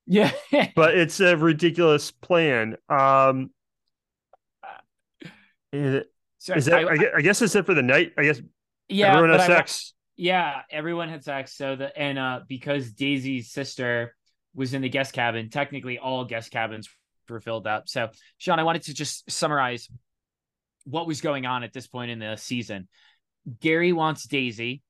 Yeah, 0.06 0.30
but 0.76 0.96
it's 0.96 1.18
a 1.18 1.36
ridiculous 1.36 2.12
plan. 2.12 2.76
Um, 2.88 3.50
is, 5.72 6.04
so 6.38 6.54
is 6.54 6.66
that? 6.66 6.84
I- 6.84 6.92
I, 6.92 6.96
guess, 6.96 7.10
I 7.16 7.20
guess 7.22 7.42
it's 7.42 7.54
it 7.56 7.66
for 7.66 7.74
the 7.74 7.82
night. 7.82 8.12
I 8.16 8.22
guess 8.22 8.40
yeah, 8.88 9.08
everyone 9.08 9.32
I 9.40 9.46
sex. 9.46 9.94
yeah, 10.16 10.62
everyone 10.70 11.08
had 11.08 11.24
sex. 11.24 11.56
So 11.56 11.76
the 11.76 11.96
and 11.98 12.18
uh 12.18 12.40
because 12.46 12.92
Daisy's 12.92 13.50
sister 13.50 14.14
was 14.54 14.74
in 14.74 14.82
the 14.82 14.88
guest 14.88 15.12
cabin, 15.12 15.50
technically 15.50 15.98
all 15.98 16.24
guest 16.24 16.50
cabins 16.50 16.88
were 17.28 17.40
filled 17.40 17.66
up. 17.66 17.88
So 17.88 18.10
Sean, 18.38 18.60
I 18.60 18.62
wanted 18.62 18.82
to 18.82 18.94
just 18.94 19.28
summarize 19.30 19.88
what 20.86 21.06
was 21.06 21.20
going 21.20 21.46
on 21.46 21.62
at 21.62 21.72
this 21.72 21.86
point 21.86 22.10
in 22.10 22.18
the 22.18 22.36
season. 22.36 22.88
Gary 23.60 23.92
wants 23.92 24.26
Daisy. 24.26 24.82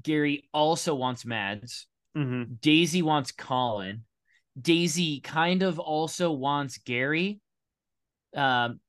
Gary 0.00 0.48
also 0.52 0.94
wants 0.94 1.24
Mads. 1.24 1.86
Mhm. 2.16 2.60
Daisy 2.60 3.02
wants 3.02 3.32
Colin. 3.32 4.04
Daisy 4.60 5.20
kind 5.20 5.62
of 5.62 5.78
also 5.78 6.32
wants 6.32 6.78
Gary. 6.78 7.40
Um, 8.34 8.80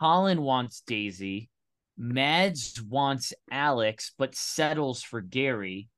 Colin 0.00 0.42
wants 0.42 0.80
Daisy. 0.82 1.48
Mads 1.96 2.80
wants 2.80 3.32
Alex, 3.50 4.12
but 4.18 4.34
settles 4.34 5.02
for 5.02 5.20
Gary. 5.20 5.88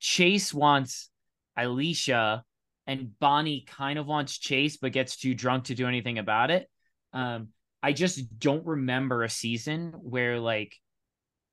Chase 0.00 0.52
wants 0.52 1.10
Ileisha, 1.56 2.42
and 2.86 3.18
Bonnie 3.18 3.64
kind 3.66 3.98
of 3.98 4.06
wants 4.06 4.38
Chase, 4.38 4.76
but 4.76 4.92
gets 4.92 5.16
too 5.16 5.34
drunk 5.34 5.64
to 5.64 5.74
do 5.74 5.86
anything 5.86 6.18
about 6.18 6.50
it. 6.50 6.68
Um, 7.12 7.48
I 7.84 7.92
just 7.92 8.38
don't 8.38 8.64
remember 8.64 9.24
a 9.24 9.28
season 9.28 9.92
where 10.00 10.40
like 10.40 10.74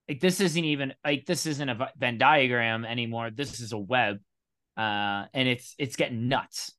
like 0.07 0.21
this 0.21 0.39
isn't 0.39 0.63
even 0.63 0.93
like 1.03 1.25
this 1.25 1.45
isn't 1.45 1.67
a 1.67 1.89
Venn 1.97 2.17
diagram 2.17 2.85
anymore. 2.85 3.31
This 3.31 3.59
is 3.59 3.73
a 3.73 3.77
web, 3.77 4.19
uh, 4.77 5.25
and 5.33 5.49
it's 5.49 5.75
it's 5.77 5.97
getting 5.97 6.29
nuts. 6.29 6.71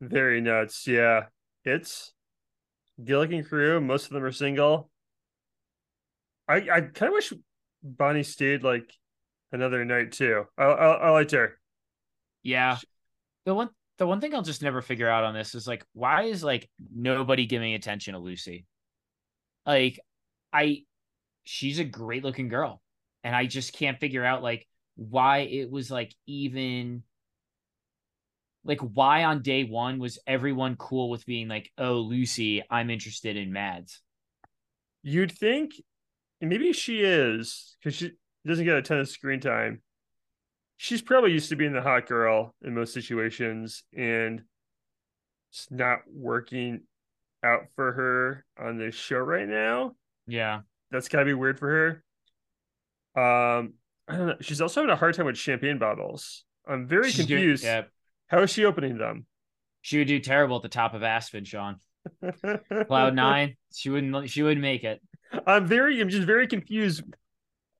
Very 0.00 0.40
nuts. 0.40 0.86
Yeah, 0.86 1.24
it's 1.64 2.12
Gilligan 3.02 3.42
crew. 3.42 3.80
Most 3.80 4.06
of 4.06 4.12
them 4.12 4.22
are 4.22 4.30
single. 4.30 4.90
I 6.48 6.58
I 6.58 6.80
kind 6.82 7.08
of 7.08 7.14
wish 7.14 7.32
Bonnie 7.82 8.22
stayed 8.22 8.62
like 8.62 8.92
another 9.50 9.84
night 9.84 10.12
too. 10.12 10.44
I 10.56 10.66
I, 10.66 10.92
I 10.92 11.10
liked 11.10 11.32
her. 11.32 11.58
Yeah, 12.44 12.78
the 13.44 13.56
one 13.56 13.70
the 13.98 14.06
one 14.06 14.20
thing 14.20 14.36
I'll 14.36 14.42
just 14.42 14.62
never 14.62 14.82
figure 14.82 15.08
out 15.08 15.24
on 15.24 15.34
this 15.34 15.56
is 15.56 15.66
like 15.66 15.84
why 15.94 16.26
is 16.26 16.44
like 16.44 16.70
nobody 16.94 17.46
giving 17.46 17.74
attention 17.74 18.14
to 18.14 18.20
Lucy? 18.20 18.66
Like, 19.66 20.00
I 20.52 20.84
she's 21.44 21.78
a 21.78 21.84
great 21.84 22.24
looking 22.24 22.48
girl, 22.48 22.80
and 23.22 23.34
I 23.34 23.46
just 23.46 23.72
can't 23.72 24.00
figure 24.00 24.24
out 24.24 24.42
like 24.42 24.66
why 24.96 25.38
it 25.38 25.70
was 25.70 25.90
like 25.90 26.14
even 26.26 27.02
like 28.64 28.80
why 28.80 29.24
on 29.24 29.42
day 29.42 29.64
one 29.64 29.98
was 29.98 30.18
everyone 30.26 30.76
cool 30.76 31.10
with 31.10 31.26
being 31.26 31.48
like 31.48 31.68
oh 31.76 31.94
lucy 31.94 32.62
i'm 32.70 32.90
interested 32.90 33.36
in 33.36 33.52
mads 33.52 34.00
You'd 35.06 35.32
think, 35.32 35.74
maybe 36.40 36.72
she 36.72 37.02
is 37.02 37.76
because 37.78 37.94
she 37.94 38.12
doesn't 38.46 38.64
get 38.64 38.76
a 38.76 38.80
ton 38.80 39.00
of 39.00 39.08
screen 39.08 39.38
time. 39.38 39.82
She's 40.78 41.02
probably 41.02 41.32
used 41.32 41.50
to 41.50 41.56
being 41.56 41.74
the 41.74 41.82
hot 41.82 42.06
girl 42.06 42.54
in 42.64 42.74
most 42.74 42.94
situations, 42.94 43.84
and 43.94 44.40
it's 45.52 45.70
not 45.70 45.98
working 46.10 46.84
out 47.44 47.66
for 47.76 47.92
her 47.92 48.44
on 48.58 48.78
this 48.78 48.94
show 48.94 49.18
right 49.18 49.46
now. 49.48 49.94
yeah 50.26 50.60
That's 50.90 51.08
gotta 51.08 51.24
be 51.26 51.34
weird 51.34 51.58
for 51.58 52.02
her. 53.14 53.60
Um, 53.60 53.74
I 54.08 54.16
don't 54.16 54.26
know. 54.26 54.36
She's 54.40 54.60
also 54.60 54.80
having 54.80 54.92
a 54.92 54.96
hard 54.96 55.14
time 55.14 55.26
with 55.26 55.38
champagne 55.38 55.78
bottles. 55.78 56.44
I'm 56.66 56.86
very 56.88 57.10
She's 57.10 57.26
doing- 57.26 57.40
confused. 57.40 57.64
yeah 57.64 57.82
How 58.28 58.42
is 58.42 58.50
she 58.50 58.64
opening 58.64 58.98
them? 58.98 59.26
she 59.82 59.98
would 59.98 60.08
do 60.08 60.18
terrible 60.18 60.56
at 60.56 60.62
the 60.62 60.68
top 60.70 60.94
of 60.94 61.02
aspen 61.02 61.44
sean 61.44 61.76
cloud 62.86 63.14
nine 63.14 63.54
she 63.74 63.90
wouldn't 63.90 64.30
she 64.30 64.42
wouldn't 64.42 64.62
make 64.62 64.82
it 64.82 64.98
I'm 65.46 65.66
very, 65.66 66.00
I'm 66.00 66.08
just 66.08 66.26
very 66.26 66.46
confused 66.46 67.02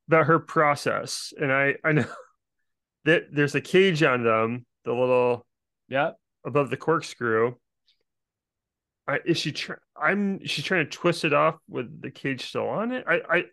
about 0.09 0.27
her 0.27 0.39
process, 0.41 1.33
and 1.41 1.51
I, 1.53 1.77
I 1.85 1.93
know 1.93 2.05
that 3.05 3.23
there's 3.33 3.55
a 3.55 3.61
cage 3.61 4.03
on 4.03 4.23
them, 4.25 4.67
the 4.85 4.93
little 4.93 5.47
yep 5.89 6.17
above 6.45 6.69
the 6.71 6.77
corkscrew. 6.77 7.55
I, 9.07 9.19
is 9.25 9.39
she? 9.39 9.53
Tr- 9.53 9.75
I'm. 9.97 10.45
She's 10.47 10.65
trying 10.65 10.85
to 10.85 10.91
twist 10.91 11.25
it 11.25 11.35
off 11.35 11.57
with 11.69 12.01
the 12.01 12.11
cage 12.11 12.47
still 12.47 12.69
on 12.69 12.93
it. 12.93 13.05
I. 13.07 13.21
I. 13.29 13.45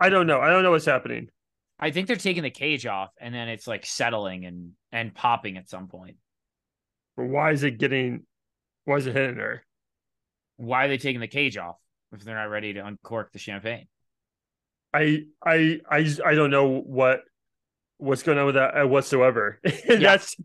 I 0.00 0.08
don't 0.10 0.26
know. 0.26 0.40
I 0.40 0.50
don't 0.50 0.62
know 0.62 0.72
what's 0.72 0.84
happening. 0.84 1.28
I 1.78 1.90
think 1.90 2.06
they're 2.06 2.16
taking 2.16 2.42
the 2.42 2.50
cage 2.50 2.86
off, 2.86 3.10
and 3.20 3.34
then 3.34 3.48
it's 3.48 3.66
like 3.66 3.86
settling 3.86 4.44
and 4.44 4.72
and 4.92 5.14
popping 5.14 5.56
at 5.56 5.68
some 5.68 5.88
point. 5.88 6.16
But 7.16 7.26
why 7.26 7.52
is 7.52 7.62
it 7.62 7.78
getting? 7.78 8.24
Why 8.84 8.96
is 8.96 9.06
it 9.06 9.14
hitting 9.14 9.36
her? 9.36 9.64
Why 10.56 10.84
are 10.84 10.88
they 10.88 10.98
taking 10.98 11.20
the 11.20 11.28
cage 11.28 11.56
off 11.56 11.76
if 12.12 12.22
they're 12.22 12.36
not 12.36 12.50
ready 12.50 12.74
to 12.74 12.84
uncork 12.84 13.32
the 13.32 13.38
champagne? 13.38 13.86
I. 14.92 15.24
I. 15.44 15.80
I. 15.90 16.14
I 16.24 16.34
don't 16.34 16.50
know 16.50 16.68
what 16.68 17.22
what's 17.96 18.22
going 18.22 18.38
on 18.38 18.46
with 18.46 18.56
that 18.56 18.82
uh, 18.82 18.86
whatsoever. 18.86 19.60
That's 19.88 20.36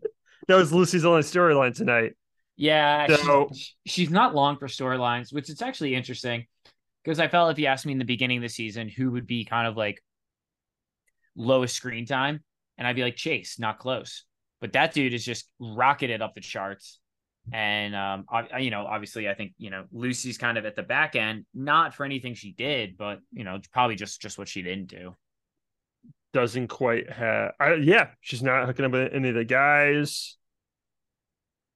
that 0.48 0.56
was 0.56 0.72
Lucy's 0.72 1.04
only 1.04 1.22
storyline 1.22 1.74
tonight. 1.74 2.14
Yeah, 2.60 3.06
so, 3.16 3.48
she's, 3.54 3.74
she's 3.86 4.10
not 4.10 4.34
long 4.34 4.58
for 4.58 4.66
storylines, 4.66 5.32
which 5.32 5.48
is 5.48 5.62
actually 5.62 5.94
interesting 5.94 6.44
because 7.02 7.18
I 7.18 7.26
felt 7.26 7.50
if 7.50 7.58
you 7.58 7.64
asked 7.64 7.86
me 7.86 7.92
in 7.92 7.98
the 7.98 8.04
beginning 8.04 8.36
of 8.36 8.42
the 8.42 8.50
season 8.50 8.86
who 8.86 9.12
would 9.12 9.26
be 9.26 9.46
kind 9.46 9.66
of 9.66 9.78
like 9.78 10.02
lowest 11.34 11.74
screen 11.74 12.04
time, 12.04 12.40
and 12.76 12.86
I'd 12.86 12.96
be 12.96 13.02
like 13.02 13.16
Chase, 13.16 13.58
not 13.58 13.78
close. 13.78 14.24
But 14.60 14.74
that 14.74 14.92
dude 14.92 15.14
is 15.14 15.24
just 15.24 15.48
rocketed 15.58 16.20
up 16.20 16.34
the 16.34 16.42
charts. 16.42 16.98
And 17.50 17.96
um, 17.96 18.26
I, 18.28 18.58
you 18.58 18.70
know, 18.70 18.84
obviously, 18.84 19.26
I 19.26 19.32
think 19.32 19.54
you 19.56 19.70
know 19.70 19.86
Lucy's 19.90 20.36
kind 20.36 20.58
of 20.58 20.66
at 20.66 20.76
the 20.76 20.82
back 20.82 21.16
end, 21.16 21.46
not 21.54 21.94
for 21.94 22.04
anything 22.04 22.34
she 22.34 22.52
did, 22.52 22.98
but 22.98 23.20
you 23.32 23.42
know, 23.42 23.58
probably 23.72 23.96
just 23.96 24.20
just 24.20 24.36
what 24.36 24.48
she 24.48 24.60
didn't 24.60 24.88
do. 24.88 25.16
Doesn't 26.34 26.68
quite 26.68 27.10
have, 27.10 27.52
I, 27.58 27.72
yeah, 27.76 28.08
she's 28.20 28.42
not 28.42 28.66
hooking 28.66 28.84
up 28.84 28.92
with 28.92 29.14
any 29.14 29.30
of 29.30 29.34
the 29.34 29.46
guys 29.46 30.36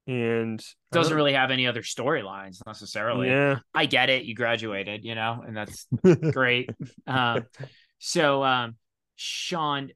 and 0.07 0.63
doesn't 0.93 1.17
really 1.17 1.33
have 1.33 1.51
any 1.51 1.67
other 1.67 1.83
storylines 1.83 2.65
necessarily. 2.67 3.29
Yeah, 3.29 3.59
I 3.73 3.87
get 3.87 4.11
it. 4.11 4.25
You 4.25 4.35
graduated, 4.35 5.05
you 5.05 5.15
know, 5.15 5.43
and 5.47 5.57
that's 5.57 5.87
great. 6.33 6.71
Uh, 7.07 7.41
so, 7.99 8.45
um, 8.45 8.77
Sean, 9.17 9.91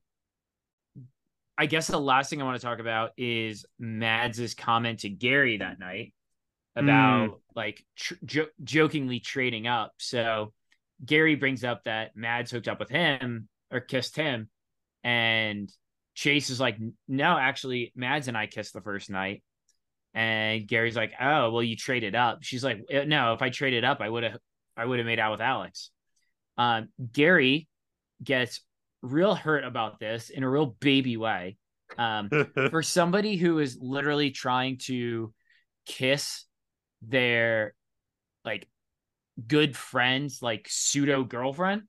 I 1.56 1.66
guess 1.66 1.88
the 1.88 2.00
last 2.00 2.30
thing 2.30 2.40
I 2.40 2.44
want 2.44 2.58
to 2.60 2.66
talk 2.66 2.78
about 2.78 3.10
is 3.16 3.66
Mads's 3.78 4.54
comment 4.54 5.00
to 5.00 5.10
Gary 5.10 5.58
that 5.58 5.78
night 5.78 6.14
about 6.74 7.30
mm. 7.30 7.40
like 7.54 7.84
tr- 7.96 8.14
jo- 8.24 8.46
jokingly 8.62 9.20
trading 9.20 9.66
up. 9.66 9.92
So 9.98 10.52
Gary 11.04 11.34
brings 11.34 11.64
up 11.64 11.84
that 11.84 12.16
Mads 12.16 12.50
hooked 12.50 12.68
up 12.68 12.78
with 12.78 12.90
him 12.90 13.48
or 13.70 13.80
kissed 13.80 14.16
him, 14.16 14.48
and 15.04 15.70
Chase 16.14 16.48
is 16.50 16.60
like, 16.60 16.78
"No, 17.06 17.36
actually, 17.36 17.92
Mads 17.94 18.28
and 18.28 18.36
I 18.36 18.46
kissed 18.46 18.72
the 18.72 18.80
first 18.80 19.10
night." 19.10 19.42
And 20.18 20.66
Gary's 20.66 20.96
like, 20.96 21.12
"Oh, 21.20 21.52
well, 21.52 21.62
you 21.62 21.76
traded 21.76 22.16
up." 22.16 22.42
She's 22.42 22.64
like, 22.64 22.84
uh, 22.92 23.04
"No, 23.04 23.34
if 23.34 23.40
I 23.40 23.50
traded 23.50 23.84
up, 23.84 24.00
I 24.00 24.08
would 24.08 24.24
have, 24.24 24.40
I 24.76 24.84
would 24.84 24.98
have 24.98 25.06
made 25.06 25.20
out 25.20 25.30
with 25.30 25.40
Alex." 25.40 25.92
Um, 26.56 26.88
Gary 27.12 27.68
gets 28.24 28.60
real 29.00 29.36
hurt 29.36 29.62
about 29.62 30.00
this 30.00 30.30
in 30.30 30.42
a 30.42 30.50
real 30.50 30.66
baby 30.66 31.16
way. 31.16 31.56
Um, 31.96 32.30
for 32.70 32.82
somebody 32.82 33.36
who 33.36 33.60
is 33.60 33.78
literally 33.80 34.32
trying 34.32 34.78
to 34.86 35.32
kiss 35.86 36.46
their 37.00 37.76
like 38.44 38.66
good 39.46 39.76
friends, 39.76 40.42
like 40.42 40.66
pseudo 40.68 41.22
girlfriend, 41.22 41.82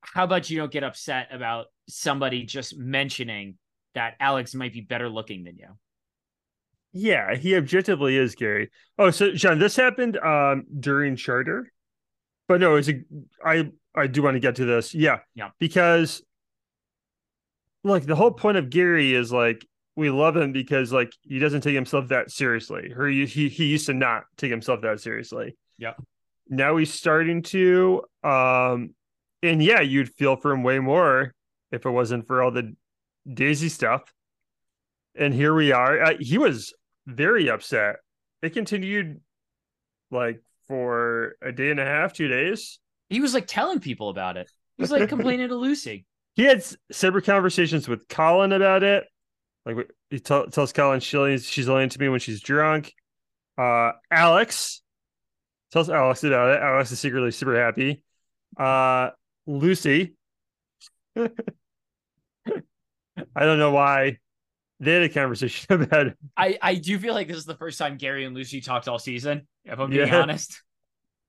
how 0.00 0.24
about 0.24 0.48
you 0.48 0.56
don't 0.56 0.72
get 0.72 0.82
upset 0.82 1.28
about 1.30 1.66
somebody 1.90 2.44
just 2.44 2.74
mentioning 2.74 3.58
that 3.94 4.14
Alex 4.18 4.54
might 4.54 4.72
be 4.72 4.80
better 4.80 5.10
looking 5.10 5.44
than 5.44 5.58
you? 5.58 5.76
Yeah, 7.00 7.36
he 7.36 7.54
objectively 7.54 8.16
is 8.16 8.34
Gary. 8.34 8.70
Oh, 8.98 9.10
so 9.10 9.32
John, 9.32 9.58
this 9.58 9.76
happened 9.76 10.18
um 10.18 10.64
during 10.80 11.14
charter, 11.14 11.72
but 12.48 12.60
no, 12.60 12.74
it's 12.74 12.88
a 12.88 13.02
I 13.44 13.70
I 13.94 14.08
do 14.08 14.22
want 14.22 14.34
to 14.34 14.40
get 14.40 14.56
to 14.56 14.64
this. 14.64 14.94
Yeah, 14.94 15.18
yeah, 15.34 15.50
because 15.60 16.22
like 17.84 18.04
the 18.04 18.16
whole 18.16 18.32
point 18.32 18.56
of 18.56 18.68
Gary 18.68 19.14
is 19.14 19.32
like 19.32 19.64
we 19.94 20.10
love 20.10 20.36
him 20.36 20.52
because 20.52 20.92
like 20.92 21.12
he 21.22 21.38
doesn't 21.38 21.60
take 21.60 21.74
himself 21.74 22.08
that 22.08 22.30
seriously. 22.32 22.92
Or 22.96 23.06
he 23.06 23.26
he, 23.26 23.48
he 23.48 23.66
used 23.66 23.86
to 23.86 23.94
not 23.94 24.24
take 24.36 24.50
himself 24.50 24.82
that 24.82 25.00
seriously. 25.00 25.56
Yeah. 25.78 25.94
Now 26.48 26.76
he's 26.78 26.92
starting 26.92 27.42
to. 27.42 28.02
Um, 28.24 28.94
and 29.42 29.62
yeah, 29.62 29.80
you'd 29.80 30.10
feel 30.10 30.34
for 30.34 30.50
him 30.52 30.64
way 30.64 30.80
more 30.80 31.32
if 31.70 31.86
it 31.86 31.90
wasn't 31.90 32.26
for 32.26 32.42
all 32.42 32.50
the 32.50 32.74
Daisy 33.32 33.68
stuff. 33.68 34.12
And 35.14 35.32
here 35.32 35.54
we 35.54 35.70
are. 35.72 36.02
Uh, 36.02 36.14
he 36.18 36.38
was 36.38 36.74
very 37.08 37.50
upset. 37.50 37.96
It 38.42 38.50
continued 38.50 39.20
like 40.10 40.42
for 40.68 41.36
a 41.42 41.50
day 41.50 41.70
and 41.70 41.80
a 41.80 41.84
half, 41.84 42.12
two 42.12 42.28
days. 42.28 42.78
He 43.08 43.20
was 43.20 43.34
like 43.34 43.46
telling 43.46 43.80
people 43.80 44.10
about 44.10 44.36
it. 44.36 44.50
He 44.76 44.82
was 44.82 44.90
like 44.90 45.08
complaining 45.08 45.48
to 45.48 45.56
Lucy. 45.56 46.04
He 46.34 46.44
had 46.44 46.64
separate 46.92 47.24
conversations 47.24 47.88
with 47.88 48.06
Colin 48.08 48.52
about 48.52 48.82
it. 48.82 49.04
Like 49.66 49.90
he 50.10 50.20
t- 50.20 50.46
tells 50.52 50.72
Colin 50.72 51.00
she's 51.00 51.46
she's 51.46 51.68
lying 51.68 51.88
to 51.88 51.98
me 51.98 52.08
when 52.08 52.20
she's 52.20 52.40
drunk. 52.40 52.92
Uh, 53.56 53.92
Alex 54.10 54.82
tells 55.72 55.90
Alex 55.90 56.22
about 56.22 56.56
it. 56.56 56.62
Alex 56.62 56.92
is 56.92 57.00
secretly 57.00 57.32
super 57.32 57.58
happy. 57.58 58.04
Uh, 58.56 59.10
Lucy. 59.46 60.14
I 61.16 61.30
don't 63.44 63.58
know 63.58 63.72
why 63.72 64.18
they 64.80 64.92
had 64.92 65.02
a 65.02 65.08
conversation 65.08 65.66
about 65.82 66.08
it. 66.08 66.18
I, 66.36 66.58
I 66.60 66.74
do 66.76 66.98
feel 66.98 67.14
like 67.14 67.28
this 67.28 67.36
is 67.36 67.44
the 67.44 67.56
first 67.56 67.78
time 67.78 67.96
Gary 67.96 68.24
and 68.24 68.34
Lucy 68.34 68.60
talked 68.60 68.88
all 68.88 68.98
season, 68.98 69.46
if 69.64 69.78
I'm 69.78 69.90
being 69.90 70.06
yeah. 70.06 70.16
honest. 70.22 70.62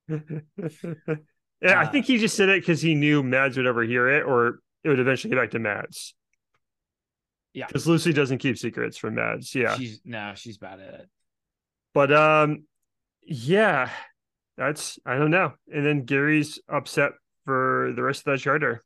yeah, 0.08 0.18
uh, 0.58 1.76
I 1.76 1.86
think 1.86 2.06
he 2.06 2.18
just 2.18 2.36
said 2.36 2.50
it 2.50 2.62
because 2.62 2.82
he 2.82 2.96
knew 2.96 3.24
Mads 3.24 3.58
would 3.58 3.68
overhear 3.68 4.10
it 4.18 4.24
or 4.24 4.60
it 4.84 4.90
would 4.90 5.00
eventually 5.00 5.34
get 5.34 5.40
back 5.40 5.52
to 5.52 5.60
Mads. 5.60 6.16
Yeah. 7.54 7.68
Because 7.68 7.88
Lucy 7.88 8.14
doesn't 8.14 8.38
keep 8.38 8.58
secrets 8.58 8.98
from 8.98 9.16
Mads. 9.16 9.54
Yeah. 9.56 9.76
She's 9.76 10.02
no, 10.06 10.34
she's 10.36 10.58
bad 10.58 10.80
at 10.80 10.94
it. 10.94 11.10
But 11.94 12.14
um 12.14 12.66
yeah, 13.24 13.90
that's 14.58 15.00
I 15.06 15.18
don't 15.18 15.32
know. 15.32 15.54
And 15.74 15.86
then 15.86 16.06
Gary's 16.06 16.60
upset 16.70 17.14
for 17.46 17.92
the 17.96 18.04
rest 18.04 18.22
of 18.22 18.26
that 18.26 18.40
charter. 18.40 18.84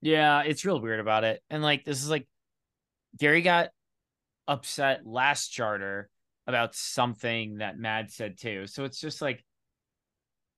Yeah, 0.00 0.42
it's 0.42 0.64
real 0.64 0.80
weird 0.80 1.00
about 1.00 1.24
it. 1.24 1.42
And 1.50 1.62
like 1.62 1.84
this 1.84 2.02
is 2.02 2.10
like 2.10 2.26
Gary 3.18 3.42
got 3.42 3.70
upset 4.48 5.06
last 5.06 5.48
charter 5.48 6.08
about 6.46 6.74
something 6.74 7.58
that 7.58 7.78
Mad 7.78 8.10
said 8.10 8.38
too. 8.38 8.66
So 8.66 8.84
it's 8.84 9.00
just 9.00 9.22
like 9.22 9.44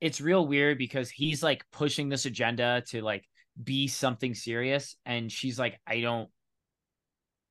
it's 0.00 0.20
real 0.20 0.46
weird 0.46 0.78
because 0.78 1.10
he's 1.10 1.42
like 1.42 1.64
pushing 1.70 2.08
this 2.08 2.26
agenda 2.26 2.82
to 2.88 3.02
like 3.02 3.24
be 3.62 3.86
something 3.86 4.34
serious 4.34 4.96
and 5.06 5.30
she's 5.30 5.58
like 5.58 5.78
I 5.86 6.00
don't 6.00 6.28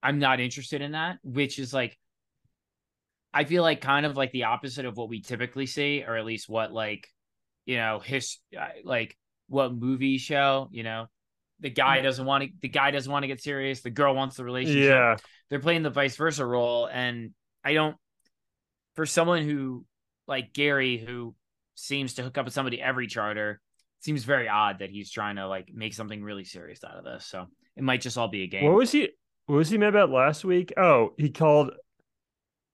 I'm 0.02 0.20
not 0.20 0.42
interested 0.42 0.82
in 0.82 0.92
that, 0.92 1.18
which 1.24 1.60
is 1.60 1.74
like 1.74 1.98
I 3.34 3.46
feel 3.46 3.64
like 3.64 3.82
kind 3.82 4.06
of 4.06 4.18
like 4.18 4.32
the 4.32 4.44
opposite 4.44 4.86
of 4.86 4.98
what 4.98 5.10
we 5.10 5.22
typically 5.22 5.66
see 5.66 6.04
or 6.06 6.18
at 6.18 6.26
least 6.26 6.50
what 6.50 6.72
like 6.72 7.08
you 7.66 7.78
know 7.78 8.00
his 8.00 8.38
uh, 8.60 8.68
like 8.84 9.18
what 9.48 9.74
movie 9.74 10.18
show, 10.18 10.68
you 10.72 10.84
know, 10.84 11.08
the 11.60 11.70
guy 11.70 12.02
doesn't 12.02 12.26
want 12.26 12.44
to 12.44 12.50
the 12.62 12.70
guy 12.70 12.92
doesn't 12.92 13.12
want 13.12 13.24
to 13.24 13.28
get 13.28 13.42
serious 13.42 13.82
the 13.82 13.90
girl 13.90 14.16
wants 14.16 14.36
the 14.36 14.44
relationship. 14.44 14.90
Yeah. 14.90 15.16
They're 15.50 15.60
playing 15.60 15.84
the 15.84 15.90
vice 15.90 16.16
versa 16.16 16.46
role 16.46 16.88
and 16.88 17.32
i 17.64 17.74
don't 17.74 17.96
for 18.96 19.06
someone 19.06 19.44
who 19.44 19.86
like 20.28 20.54
gary 20.54 20.98
who 20.98 21.36
seems 21.76 22.16
to 22.16 22.24
hook 22.24 22.38
up 22.38 22.46
with 22.46 22.54
somebody 22.54 22.82
every 22.82 23.08
charter 23.08 23.62
seems 24.04 24.26
very 24.26 24.50
odd 24.50 24.80
that 24.80 24.90
he's 24.90 25.10
trying 25.10 25.38
to 25.38 25.48
like 25.48 25.70
make 25.74 25.94
something 25.94 26.22
really 26.22 26.44
serious 26.44 26.84
out 26.84 26.98
of 26.98 27.06
this. 27.06 27.26
So 27.26 27.48
it 27.78 27.84
might 27.84 28.02
just 28.02 28.18
all 28.18 28.28
be 28.28 28.44
a 28.44 28.48
game. 28.48 28.66
What 28.66 28.76
was 28.76 28.92
he 28.92 29.10
what 29.46 29.56
was 29.56 29.70
he 29.70 29.78
mad 29.78 29.90
about 29.90 30.10
last 30.10 30.44
week? 30.44 30.74
Oh 30.78 31.14
he 31.18 31.30
called 31.30 31.72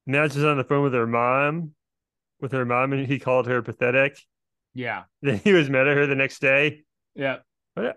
Mads 0.07 0.35
was 0.35 0.43
on 0.43 0.57
the 0.57 0.63
phone 0.63 0.83
with 0.83 0.93
her 0.93 1.07
mom 1.07 1.71
with 2.41 2.51
her 2.51 2.65
mom 2.65 2.93
and 2.93 3.05
he 3.05 3.19
called 3.19 3.47
her 3.47 3.61
pathetic. 3.61 4.17
Yeah. 4.73 5.03
Then 5.21 5.39
he 5.43 5.53
was 5.53 5.69
mad 5.69 5.87
at 5.87 5.97
her 5.97 6.07
the 6.07 6.15
next 6.15 6.39
day. 6.39 6.83
Yeah 7.15 7.37
but 7.75 7.95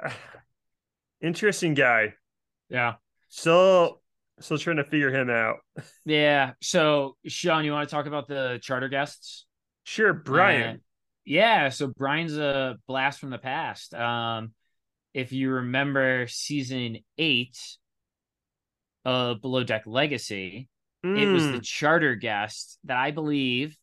Interesting 1.23 1.75
guy. 1.75 2.15
Yeah. 2.69 2.95
Still 3.29 4.01
still 4.41 4.59
trying 4.59 4.79
to 4.79 4.85
figure 4.85 5.13
him 5.13 5.31
out. 5.31 5.59
Yeah. 6.05 6.53
So 6.61 7.17
Sean, 7.27 7.65
you 7.65 7.73
want 7.73 7.89
to 7.89 7.95
talk 7.95 8.07
about 8.07 8.27
the 8.29 8.59
charter 8.61 8.89
guests? 8.89 9.47
Sure, 9.85 10.13
Brian. 10.13 10.77
Uh, 10.77 10.79
yeah, 11.25 11.69
so 11.69 11.87
Brian's 11.87 12.37
a 12.37 12.77
blast 12.89 13.21
from 13.21 13.31
the 13.31 13.39
past. 13.39 13.95
Um, 13.95 14.53
if 15.15 15.33
you 15.33 15.51
remember 15.51 16.27
season 16.29 16.99
eight 17.19 17.57
of 19.05 19.41
Below 19.41 19.63
Deck 19.63 19.85
Legacy, 19.87 20.69
mm. 21.05 21.21
it 21.21 21.31
was 21.31 21.47
the 21.47 21.55
hmm. 21.55 21.61
charter 21.61 22.15
guest 22.15 22.79
that 22.85 22.97
I 22.97 23.11
believe 23.11 23.77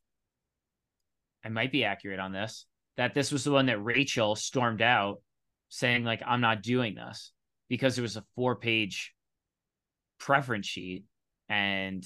I 1.43 1.49
might 1.49 1.71
be 1.71 1.85
accurate 1.85 2.19
on 2.19 2.33
this, 2.33 2.65
that 2.97 3.13
this 3.13 3.31
was 3.31 3.43
the 3.43 3.51
one 3.51 3.67
that 3.67 3.83
Rachel 3.83 4.35
stormed 4.35 4.81
out 4.81 5.21
saying 5.69 6.03
like 6.03 6.21
I'm 6.25 6.41
not 6.41 6.63
doing 6.63 6.95
this 6.95 7.31
because 7.69 7.97
it 7.97 8.01
was 8.01 8.17
a 8.17 8.25
four 8.35 8.55
page 8.55 9.13
preference 10.19 10.67
sheet 10.67 11.05
and 11.47 12.05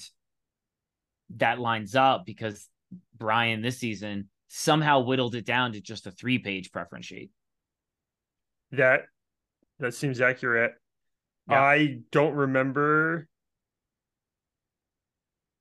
that 1.36 1.58
lines 1.58 1.96
up 1.96 2.24
because 2.24 2.68
Brian 3.16 3.62
this 3.62 3.78
season 3.78 4.28
somehow 4.48 5.00
whittled 5.00 5.34
it 5.34 5.44
down 5.44 5.72
to 5.72 5.80
just 5.80 6.06
a 6.06 6.10
three 6.10 6.38
page 6.38 6.70
preference 6.70 7.06
sheet. 7.06 7.30
That 8.72 9.02
that 9.80 9.94
seems 9.94 10.20
accurate. 10.20 10.72
Yeah. 11.48 11.60
I 11.60 11.98
don't 12.12 12.34
remember 12.34 13.28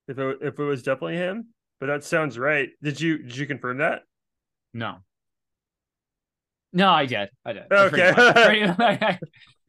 if 0.08 0.18
it 0.18 0.38
if 0.42 0.60
it 0.60 0.64
was 0.64 0.84
definitely 0.84 1.18
him, 1.18 1.48
but 1.80 1.88
that 1.88 2.04
sounds 2.04 2.38
right. 2.38 2.70
Did 2.82 3.00
you 3.02 3.18
did 3.20 3.36
you 3.36 3.48
confirm 3.48 3.80
that? 3.80 4.04
No. 4.74 4.98
No, 6.74 6.90
I 6.90 7.06
did. 7.06 7.30
I 7.46 7.54
did. 7.54 7.72
Okay. 7.72 8.12
Pretty 8.14 8.22
much. 8.22 8.36
Pretty 8.46 8.68
much. 8.68 9.20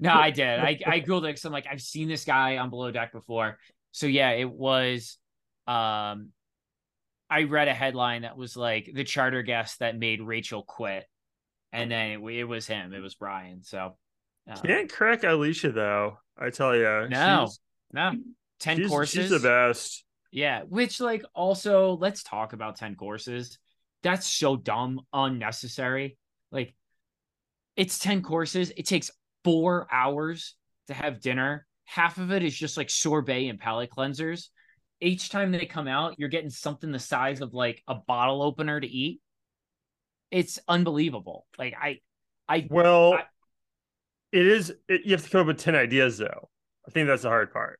no, 0.01 0.12
I 0.14 0.31
did. 0.43 0.59
I 0.59 0.79
I 0.87 1.01
googled 1.01 1.19
it 1.25 1.35
because 1.35 1.45
I'm 1.45 1.53
like 1.53 1.67
I've 1.71 1.83
seen 1.83 2.09
this 2.09 2.25
guy 2.25 2.57
on 2.57 2.71
Below 2.71 2.90
Deck 2.90 3.12
before. 3.12 3.59
So 3.93 4.07
yeah, 4.07 4.31
it 4.31 4.51
was. 4.51 5.19
Um, 5.67 6.31
I 7.31 7.45
read 7.45 7.69
a 7.69 7.75
headline 7.75 8.23
that 8.23 8.37
was 8.37 8.57
like 8.57 8.90
the 8.93 9.05
charter 9.05 9.43
guest 9.43 9.79
that 9.81 9.99
made 9.99 10.21
Rachel 10.23 10.62
quit, 10.62 11.05
and 11.73 11.90
then 11.90 12.11
it, 12.11 12.21
it 12.21 12.45
was 12.45 12.67
him. 12.67 12.93
It 12.93 13.01
was 13.01 13.14
Brian. 13.14 13.62
So 13.62 13.97
um, 14.49 14.57
Can't 14.64 14.93
crack 14.93 15.23
Ileisha 15.23 15.73
though. 15.75 16.19
I 16.38 16.51
tell 16.51 16.75
you, 16.75 17.09
No. 17.09 17.47
she's, 17.47 17.61
no 17.93 18.12
ten 18.59 18.77
she's, 18.77 18.88
courses. 18.88 19.14
she's 19.14 19.31
the 19.31 19.38
best. 19.38 20.05
Yeah, 20.31 20.62
which 20.62 21.01
like 21.01 21.23
also 21.35 21.97
let's 22.01 22.25
talk 22.25 22.55
about 22.55 22.77
10 22.77 22.97
courses. 22.97 23.59
That's 24.03 24.27
so 24.27 24.57
dumb, 24.57 25.01
unnecessary. 25.12 26.19
Like 26.51 26.75
it's 27.76 27.98
10 27.98 28.22
courses. 28.22 28.72
It 28.76 28.87
takes 28.87 29.10
4 29.44 29.88
hours 29.90 30.54
to 30.88 30.94
have 30.94 31.20
dinner. 31.20 31.66
Half 31.87 32.18
of 32.18 32.30
it 32.32 32.42
is 32.42 32.56
just 32.56 32.76
like 32.76 32.88
sorbet 32.90 33.48
and 33.48 33.58
palate 33.58 33.90
cleansers. 33.90 34.48
Each 35.00 35.28
time 35.28 35.52
they 35.52 35.66
come 35.66 35.88
out, 35.88 36.14
you're 36.18 36.28
getting 36.30 36.50
something 36.50 36.90
the 36.92 36.98
size 36.98 37.40
of 37.40 37.52
like 37.52 37.82
a 37.88 37.94
bottle 37.94 38.42
opener 38.42 38.80
to 38.80 38.87
eat. 38.87 39.20
It's 40.30 40.58
unbelievable. 40.68 41.46
Like 41.58 41.74
I 41.80 41.98
I 42.48 42.66
Well, 42.70 43.14
I- 43.14 43.24
it 44.32 44.46
is. 44.46 44.72
It, 44.88 45.02
you 45.04 45.12
have 45.12 45.22
to 45.24 45.30
come 45.30 45.42
up 45.42 45.46
with 45.48 45.58
ten 45.58 45.74
ideas 45.76 46.18
though. 46.18 46.48
I 46.87 46.90
think 46.90 47.06
that's 47.06 47.22
the 47.22 47.28
hard 47.28 47.52
part. 47.52 47.78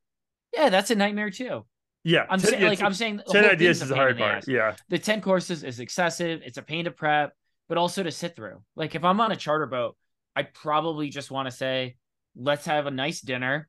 yeah, 0.53 0.69
that's 0.69 0.91
a 0.91 0.95
nightmare 0.95 1.31
too. 1.31 1.65
Yeah, 2.05 2.27
I'm 2.29 2.39
10 2.39 2.51
saying 2.51 2.63
like 2.65 2.79
10 2.79 2.87
I'm 2.87 2.95
saying 2.95 3.17
the 3.17 3.23
ten 3.33 3.45
ideas 3.47 3.79
is 3.83 3.85
a 3.85 3.95
the 3.95 3.97
hard 3.97 4.19
part. 4.19 4.37
ass. 4.37 4.49
Yeah, 4.49 4.77
the 4.89 4.99
10 4.99 5.21
courses 5.23 5.65
is 5.65 5.81
excessive. 5.81 6.43
It's 6.45 6.59
a 6.59 6.63
pain 6.63 6.85
to 6.85 6.91
prep, 6.91 7.33
but 7.69 7.79
also 7.79 8.03
to 8.03 8.11
sit 8.11 8.37
through. 8.37 8.63
Like 8.77 8.95
if 8.95 9.05
I'm 9.05 9.21
on 9.21 9.33
a 9.33 9.37
charter 9.37 9.67
boat, 9.67 9.97
I 10.37 10.43
probably 10.43 11.09
just 11.11 11.31
want 11.31 11.49
to 11.49 11.57
say, 11.57 11.97
let's 12.37 12.67
have 12.67 12.87
a 12.87 12.91
nice 12.91 13.21
dinner. 13.21 13.69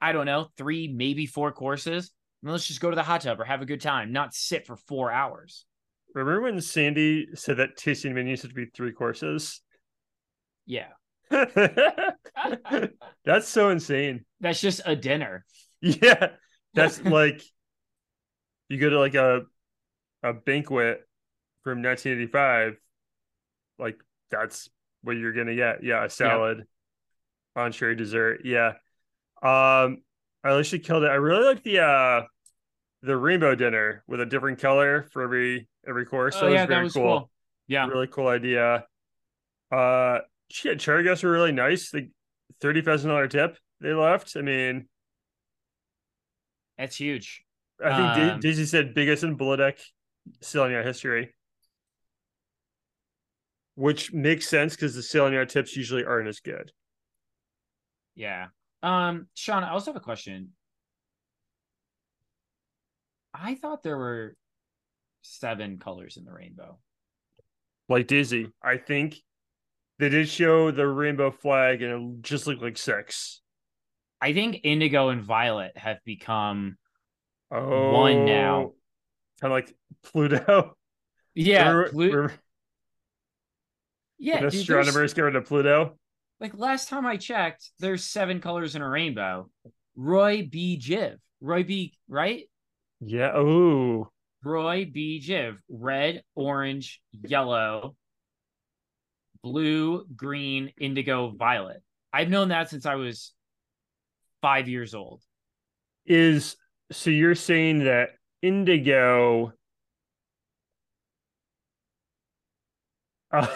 I 0.00 0.12
don't 0.12 0.26
know, 0.26 0.48
three, 0.56 0.88
maybe 0.88 1.26
four 1.26 1.52
courses. 1.52 2.10
And 2.42 2.52
let's 2.52 2.66
just 2.66 2.80
go 2.80 2.90
to 2.90 2.96
the 2.96 3.02
hot 3.02 3.22
tub 3.22 3.40
or 3.40 3.44
have 3.44 3.62
a 3.62 3.66
good 3.66 3.80
time, 3.80 4.12
not 4.12 4.34
sit 4.34 4.66
for 4.66 4.76
four 4.76 5.10
hours. 5.10 5.64
remember 6.14 6.42
when 6.42 6.60
Sandy 6.60 7.28
said 7.34 7.56
that 7.58 7.76
tasting 7.76 8.14
menus 8.14 8.42
had 8.42 8.50
to 8.50 8.54
be 8.54 8.66
three 8.66 8.92
courses? 8.92 9.62
Yeah. 10.66 10.88
that's 13.24 13.48
so 13.48 13.70
insane. 13.70 14.24
That's 14.40 14.60
just 14.60 14.80
a 14.84 14.94
dinner. 14.94 15.44
Yeah, 15.80 16.30
that's 16.74 17.00
like 17.04 17.42
you 18.68 18.78
go 18.78 18.90
to 18.90 18.98
like 18.98 19.14
a 19.14 19.42
a 20.22 20.32
banquet 20.32 21.06
from 21.62 21.82
1985. 21.82 22.76
Like 23.78 23.98
that's 24.30 24.68
what 25.02 25.12
you're 25.16 25.32
gonna 25.32 25.54
get. 25.54 25.82
Yeah, 25.84 26.04
a 26.04 26.10
salad, 26.10 26.64
entree, 27.54 27.94
dessert. 27.94 28.40
Yeah. 28.44 28.72
Um, 29.42 30.02
I 30.42 30.56
actually 30.58 30.80
killed 30.80 31.02
it. 31.04 31.10
I 31.10 31.14
really 31.14 31.44
like 31.44 31.62
the 31.62 31.80
uh 31.80 32.22
the 33.02 33.16
rainbow 33.16 33.54
dinner 33.54 34.02
with 34.06 34.20
a 34.20 34.26
different 34.26 34.58
color 34.58 35.06
for 35.12 35.22
every 35.22 35.68
every 35.86 36.06
course. 36.06 36.36
oh, 36.40 36.46
that 36.46 36.52
yeah, 36.52 36.60
was 36.62 36.68
very 36.68 36.78
that 36.80 36.84
was 36.84 36.92
cool. 36.94 37.02
cool. 37.20 37.30
Yeah. 37.68 37.86
Really 37.86 38.06
cool 38.06 38.28
idea. 38.28 38.86
Uh, 39.70 40.20
shit, 40.50 40.78
cherry 40.80 41.04
guests 41.04 41.24
were 41.24 41.30
really 41.30 41.52
nice. 41.52 41.90
The 41.90 42.08
thirty 42.60 42.80
thousand 42.82 43.10
dollar 43.10 43.28
tip 43.28 43.58
they 43.80 43.92
left. 43.92 44.36
I 44.36 44.42
mean, 44.42 44.88
That's 46.78 46.96
huge. 46.96 47.44
I 47.84 48.14
think 48.14 48.32
Um, 48.34 48.40
Daisy 48.40 48.64
said 48.64 48.94
biggest 48.94 49.22
in 49.22 49.36
below 49.36 49.56
deck 49.56 49.78
in 50.26 50.70
yacht 50.70 50.84
history, 50.84 51.34
which 53.76 54.12
makes 54.12 54.48
sense 54.48 54.74
because 54.74 54.94
the 54.94 55.02
sailing 55.02 55.34
yacht 55.34 55.48
tips 55.48 55.76
usually 55.76 56.04
aren't 56.04 56.28
as 56.28 56.40
good. 56.40 56.72
Yeah. 58.14 58.46
Um, 58.82 59.28
Sean, 59.34 59.62
I 59.64 59.70
also 59.70 59.92
have 59.92 59.96
a 60.00 60.04
question. 60.04 60.50
I 63.34 63.54
thought 63.54 63.82
there 63.82 63.98
were 63.98 64.34
seven 65.22 65.78
colors 65.78 66.16
in 66.16 66.24
the 66.24 66.32
rainbow. 66.32 66.78
Like 67.88 68.06
Dizzy, 68.06 68.48
I 68.62 68.78
think 68.78 69.16
they 69.98 70.08
did 70.08 70.28
show 70.28 70.70
the 70.70 70.86
rainbow 70.86 71.30
flag 71.30 71.82
and 71.82 72.16
it 72.16 72.22
just 72.22 72.46
looked 72.46 72.62
like 72.62 72.78
six. 72.78 73.40
I 74.20 74.32
think 74.32 74.60
indigo 74.64 75.10
and 75.10 75.22
violet 75.22 75.76
have 75.76 75.98
become 76.04 76.78
Oh, 77.50 77.92
One 77.92 78.24
now. 78.24 78.72
kind 79.40 79.52
of 79.52 79.56
like 79.56 79.72
Pluto. 80.02 80.76
yeah, 81.34 81.68
Remember- 81.68 81.90
Plu- 81.90 82.10
remember 82.12 82.34
yeah. 84.18 84.40
dude, 84.40 84.54
astronomers 84.54 85.14
get 85.14 85.22
rid 85.22 85.36
of 85.36 85.46
Pluto. 85.46 85.96
like 86.40 86.56
last 86.56 86.88
time 86.88 87.06
I 87.06 87.16
checked, 87.16 87.70
there's 87.78 88.04
seven 88.04 88.40
colors 88.40 88.74
in 88.74 88.82
a 88.82 88.88
rainbow. 88.88 89.50
Roy 89.96 90.48
B. 90.50 90.78
Jiv, 90.80 91.16
Roy 91.40 91.62
B. 91.62 91.96
Right? 92.08 92.44
Yeah. 93.00 93.32
Oh, 93.34 94.10
Roy 94.44 94.88
B. 94.92 95.22
Jiv, 95.24 95.56
red, 95.68 96.22
orange, 96.34 97.00
yellow, 97.12 97.96
blue, 99.42 100.06
green, 100.14 100.72
indigo, 100.78 101.30
violet. 101.30 101.82
I've 102.12 102.28
known 102.28 102.48
that 102.48 102.70
since 102.70 102.86
I 102.86 102.94
was 102.94 103.32
five 104.42 104.68
years 104.68 104.94
old. 104.94 105.22
is 106.04 106.56
so 106.92 107.10
you're 107.10 107.34
saying 107.34 107.84
that 107.84 108.10
indigo 108.42 109.52
uh, 113.32 113.46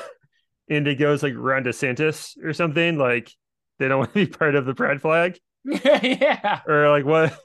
indigo 0.71 1.13
is 1.13 1.23
like 1.23 1.35
Ron 1.37 1.65
DeSantis 1.65 2.43
or 2.43 2.55
something 2.55 2.97
like 2.97 3.31
they 3.79 3.89
don't 3.89 3.99
want 3.99 4.15
to 4.15 4.27
be 4.27 4.31
part 4.31 4.55
of 4.55 4.65
the 4.65 4.75
pride 4.75 5.03
flag 5.03 5.39
yeah. 5.65 6.61
or 6.67 6.89
like 6.89 7.05
what 7.05 7.39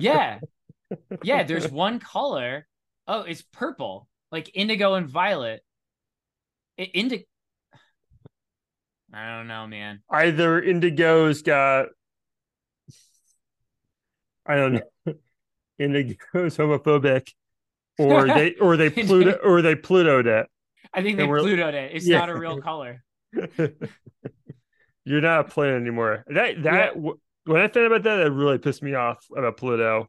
Yeah. 0.00 0.40
Yeah. 1.22 1.42
There's 1.44 1.70
one 1.70 1.98
color. 2.00 2.66
Oh, 3.06 3.20
it's 3.22 3.42
purple, 3.42 4.08
like 4.32 4.50
indigo 4.54 4.94
and 4.94 5.08
violet. 5.08 5.62
It, 6.78 6.90
indi- 6.94 7.26
I 9.12 9.36
don't 9.36 9.48
know, 9.48 9.66
man. 9.66 10.00
either 10.10 10.60
indigo's 10.60 11.42
got 11.42 11.86
i 14.46 14.56
don't 14.56 14.74
know 14.74 15.14
indigo's 15.78 16.56
homophobic 16.56 17.32
or 17.98 18.26
they 18.26 18.54
or 18.54 18.76
they 18.76 18.90
pluto 18.90 19.32
or 19.44 19.60
they 19.62 19.74
plutoed 19.74 20.26
it 20.26 20.48
I 20.94 21.02
think 21.02 21.16
they 21.18 21.26
we're- 21.26 21.42
Plutoed 21.42 21.74
it. 21.74 21.92
It's 21.94 22.06
Yeah. 22.06 22.18
not 22.18 22.30
a 22.30 22.36
real 22.38 22.60
color. 22.62 23.02
You're 25.04 25.20
not 25.22 25.50
playing 25.50 25.76
anymore. 25.76 26.24
That 26.28 26.62
that 26.64 26.94
w 26.94 27.18
when 27.44 27.62
I 27.62 27.64
out 27.68 27.86
about 27.86 28.02
that, 28.02 28.16
that 28.16 28.30
really 28.32 28.58
pissed 28.58 28.82
me 28.82 28.94
off 28.94 29.24
about 29.34 29.56
Pluto. 29.56 30.08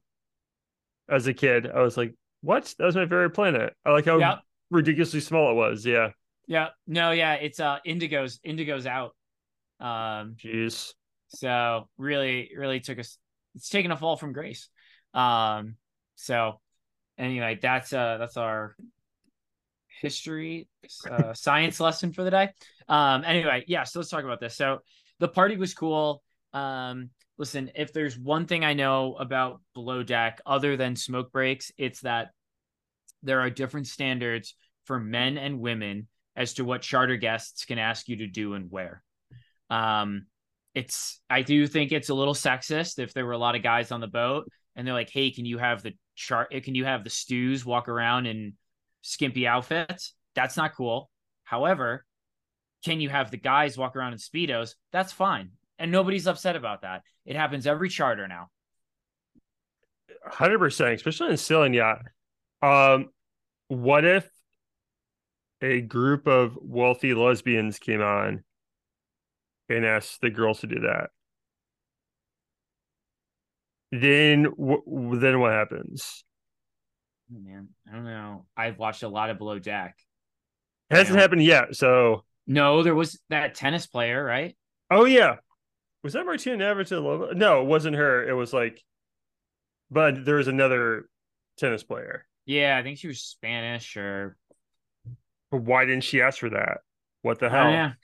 As 1.08 1.26
a 1.28 1.34
kid, 1.34 1.68
I 1.70 1.82
was 1.82 1.96
like, 1.98 2.13
"What? 2.42 2.74
That 2.78 2.86
was 2.86 2.96
my 2.96 3.04
favorite 3.06 3.32
planet." 3.32 3.74
I 3.86 3.92
like 3.92 4.06
how 4.06 4.18
Yep. 4.20 4.39
ridiculously 4.70 5.22
small 5.22 5.52
it 5.52 5.56
was. 5.56 5.86
Yeah, 5.86 6.10
Yeah. 6.48 6.70
No, 6.86 7.12
yeah. 7.12 7.36
It's 7.36 7.60
uh 7.60 7.80
Indigo's 7.86 8.39
Indigo's 8.44 8.86
out. 8.86 9.15
Um, 9.80 10.36
jeez. 10.36 10.94
so 11.30 11.88
really, 11.98 12.52
really 12.58 12.80
took 12.82 13.00
us 13.00 13.18
it's 13.56 13.70
taken 13.70 13.92
a 13.92 13.98
fall 13.98 14.18
from 14.18 14.34
grace. 14.34 14.68
Um, 15.13 15.76
so 16.15 16.60
anyway, 17.18 17.58
that's 17.62 17.94
uh 17.94 18.18
that's 18.18 18.36
our 18.38 18.76
history 20.01 20.67
uh 21.09 21.33
science 21.33 21.79
lesson 21.79 22.12
for 22.13 22.23
the 22.23 22.31
day. 22.31 22.49
Um 22.88 23.23
anyway, 23.25 23.63
yeah, 23.67 23.83
so 23.83 23.99
let's 23.99 24.09
talk 24.09 24.23
about 24.23 24.39
this. 24.39 24.55
So 24.55 24.79
the 25.19 25.27
party 25.27 25.57
was 25.57 25.73
cool. 25.73 26.23
Um 26.53 27.09
listen, 27.38 27.71
if 27.75 27.93
there's 27.93 28.17
one 28.17 28.45
thing 28.45 28.65
I 28.65 28.73
know 28.73 29.15
about 29.15 29.62
below 29.73 30.03
deck 30.03 30.41
other 30.45 30.77
than 30.77 30.95
smoke 30.95 31.31
breaks, 31.31 31.71
it's 31.77 32.01
that 32.01 32.29
there 33.23 33.41
are 33.41 33.49
different 33.49 33.88
standards 33.88 34.55
for 34.85 34.99
men 34.99 35.38
and 35.38 35.59
women 35.59 36.07
as 36.35 36.53
to 36.53 36.65
what 36.65 36.81
charter 36.81 37.17
guests 37.17 37.65
can 37.65 37.77
ask 37.77 38.07
you 38.07 38.17
to 38.17 38.27
do 38.27 38.53
and 38.53 38.71
where. 38.71 39.03
Um 39.69 40.25
it's 40.75 41.19
I 41.29 41.41
do 41.41 41.67
think 41.67 41.91
it's 41.91 42.09
a 42.09 42.13
little 42.13 42.33
sexist 42.33 42.99
if 42.99 43.13
there 43.13 43.25
were 43.25 43.33
a 43.33 43.38
lot 43.38 43.55
of 43.55 43.63
guys 43.63 43.91
on 43.91 44.01
the 44.01 44.07
boat 44.07 44.49
and 44.75 44.88
they're 44.88 44.93
like, 44.93 45.09
"Hey, 45.09 45.31
can 45.31 45.45
you 45.45 45.57
have 45.57 45.83
the 45.83 45.93
chart 46.15 46.51
can 46.63 46.75
you 46.75 46.85
have 46.85 47.03
the 47.03 47.09
stews 47.09 47.65
walk 47.65 47.88
around 47.88 48.25
in 48.25 48.53
skimpy 49.01 49.47
outfits?" 49.47 50.13
That's 50.35 50.57
not 50.57 50.75
cool. 50.75 51.09
However, 51.43 52.05
can 52.85 53.01
you 53.01 53.09
have 53.09 53.31
the 53.31 53.38
guys 53.38 53.77
walk 53.77 53.95
around 53.95 54.13
in 54.13 54.19
speedos? 54.19 54.75
That's 54.91 55.12
fine. 55.12 55.51
And 55.77 55.91
nobody's 55.91 56.27
upset 56.27 56.55
about 56.55 56.81
that. 56.81 57.03
It 57.25 57.35
happens 57.35 57.67
every 57.67 57.89
charter 57.89 58.27
now. 58.27 58.49
Hundred 60.25 60.59
percent, 60.59 60.93
especially 60.95 61.31
in 61.31 61.38
sailing 61.38 61.73
yacht. 61.73 62.01
Um, 62.62 63.09
what 63.67 64.03
if 64.05 64.29
a 65.62 65.81
group 65.81 66.27
of 66.27 66.57
wealthy 66.62 67.13
lesbians 67.13 67.79
came 67.79 68.01
on 68.01 68.43
and 69.69 69.85
asked 69.85 70.21
the 70.21 70.29
girls 70.29 70.62
to 70.62 70.67
do 70.67 70.81
that? 70.81 71.09
Then, 73.91 74.43
w- 74.43 75.19
then 75.19 75.39
what 75.39 75.53
happens? 75.53 76.23
Oh, 77.32 77.39
man, 77.39 77.70
I 77.88 77.94
don't 77.96 78.06
know. 78.06 78.46
I've 78.58 78.78
watched 78.80 79.04
a 79.04 79.08
lot 79.10 79.30
of 79.30 79.38
Below 79.38 79.60
Deck. 79.60 79.96
It 80.89 80.96
hasn't 80.98 81.15
Yeah. 81.15 81.22
happened 81.22 81.44
yet. 81.44 81.76
So, 81.76 82.26
No, 82.48 82.82
there 82.84 82.96
was 82.96 83.20
that 83.30 83.56
tennis 83.56 83.86
player, 83.88 84.24
right? 84.24 84.58
oh 84.92 85.06
yeah, 85.06 85.38
was 86.04 86.13
that 86.13 86.26
Martina 86.26 86.58
Navratilova? 86.63 87.36
No, 87.36 87.62
it 87.62 87.65
wasn't 87.68 87.96
her. 87.96 88.28
It 88.28 88.34
was 88.34 88.54
like, 88.54 88.84
but 89.92 90.26
there 90.26 90.36
was 90.38 90.48
another 90.48 91.10
tennis 91.58 91.84
player. 91.84 92.26
Yeah, 92.46 92.78
I 92.78 92.84
think 92.84 92.98
she 92.98 93.08
was 93.08 93.22
Spanish 93.22 93.96
or 93.98 94.36
But 95.52 95.62
why 95.62 95.86
didn't 95.86 96.04
she 96.04 96.22
ask 96.22 96.39
for 96.39 96.50
that? 96.50 96.80
What 97.22 97.39
the 97.39 97.50
hell? 97.50 97.72
don't. 97.72 97.96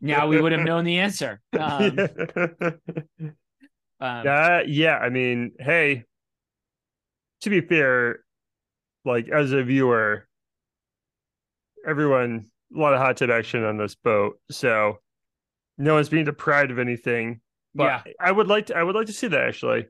Now 0.00 0.26
we 0.26 0.40
would 0.40 0.52
have 0.52 0.62
known 0.62 0.84
the 0.84 0.98
answer. 0.98 1.40
Um, 1.58 1.98
um, 4.00 4.26
Uh, 4.26 4.60
yeah, 4.66 4.98
I 4.98 5.08
mean, 5.08 5.52
hey, 5.58 6.04
to 7.42 7.50
be 7.50 7.60
fair, 7.60 8.23
like 9.04 9.28
as 9.28 9.52
a 9.52 9.62
viewer, 9.62 10.26
everyone 11.86 12.46
a 12.74 12.78
lot 12.78 12.94
of 12.94 13.00
hot 13.00 13.16
tub 13.16 13.30
action 13.30 13.64
on 13.64 13.76
this 13.76 13.94
boat, 13.94 14.38
so 14.50 14.98
no 15.78 15.94
one's 15.94 16.08
being 16.08 16.24
deprived 16.24 16.70
of 16.70 16.78
anything. 16.78 17.40
But 17.74 17.84
yeah, 17.84 18.12
I 18.20 18.30
would 18.32 18.48
like 18.48 18.66
to 18.66 18.76
I 18.76 18.82
would 18.82 18.94
like 18.94 19.06
to 19.06 19.12
see 19.12 19.28
that 19.28 19.48
actually. 19.48 19.86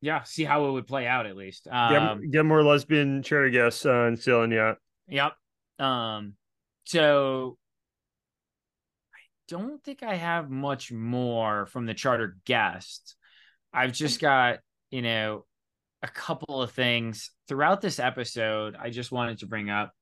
yeah. 0.00 0.22
See 0.22 0.44
how 0.44 0.66
it 0.68 0.72
would 0.72 0.86
play 0.86 1.06
out 1.06 1.26
at 1.26 1.36
least. 1.36 1.64
Get, 1.64 1.74
Um, 1.74 2.30
get 2.30 2.44
more 2.44 2.62
lesbian 2.62 3.22
charter 3.22 3.50
guests 3.50 3.84
on 3.86 4.16
Sailing 4.16 4.52
Yacht. 4.52 4.78
Yep. 5.08 5.32
Um, 5.78 6.34
so 6.84 7.58
I 9.14 9.18
don't 9.48 9.82
think 9.82 10.02
I 10.02 10.14
have 10.14 10.50
much 10.50 10.92
more 10.92 11.66
from 11.66 11.86
the 11.86 11.94
charter 11.94 12.36
guest. 12.44 13.16
I've 13.72 13.92
just 13.92 14.20
got, 14.20 14.58
you 14.90 15.02
know, 15.02 15.44
a 16.02 16.08
couple 16.08 16.62
of 16.62 16.70
things 16.72 17.30
throughout 17.48 17.80
this 17.80 17.98
episode. 17.98 18.76
I 18.78 18.90
just 18.90 19.12
wanted 19.12 19.38
to 19.40 19.46
bring 19.46 19.70
up 19.70 19.92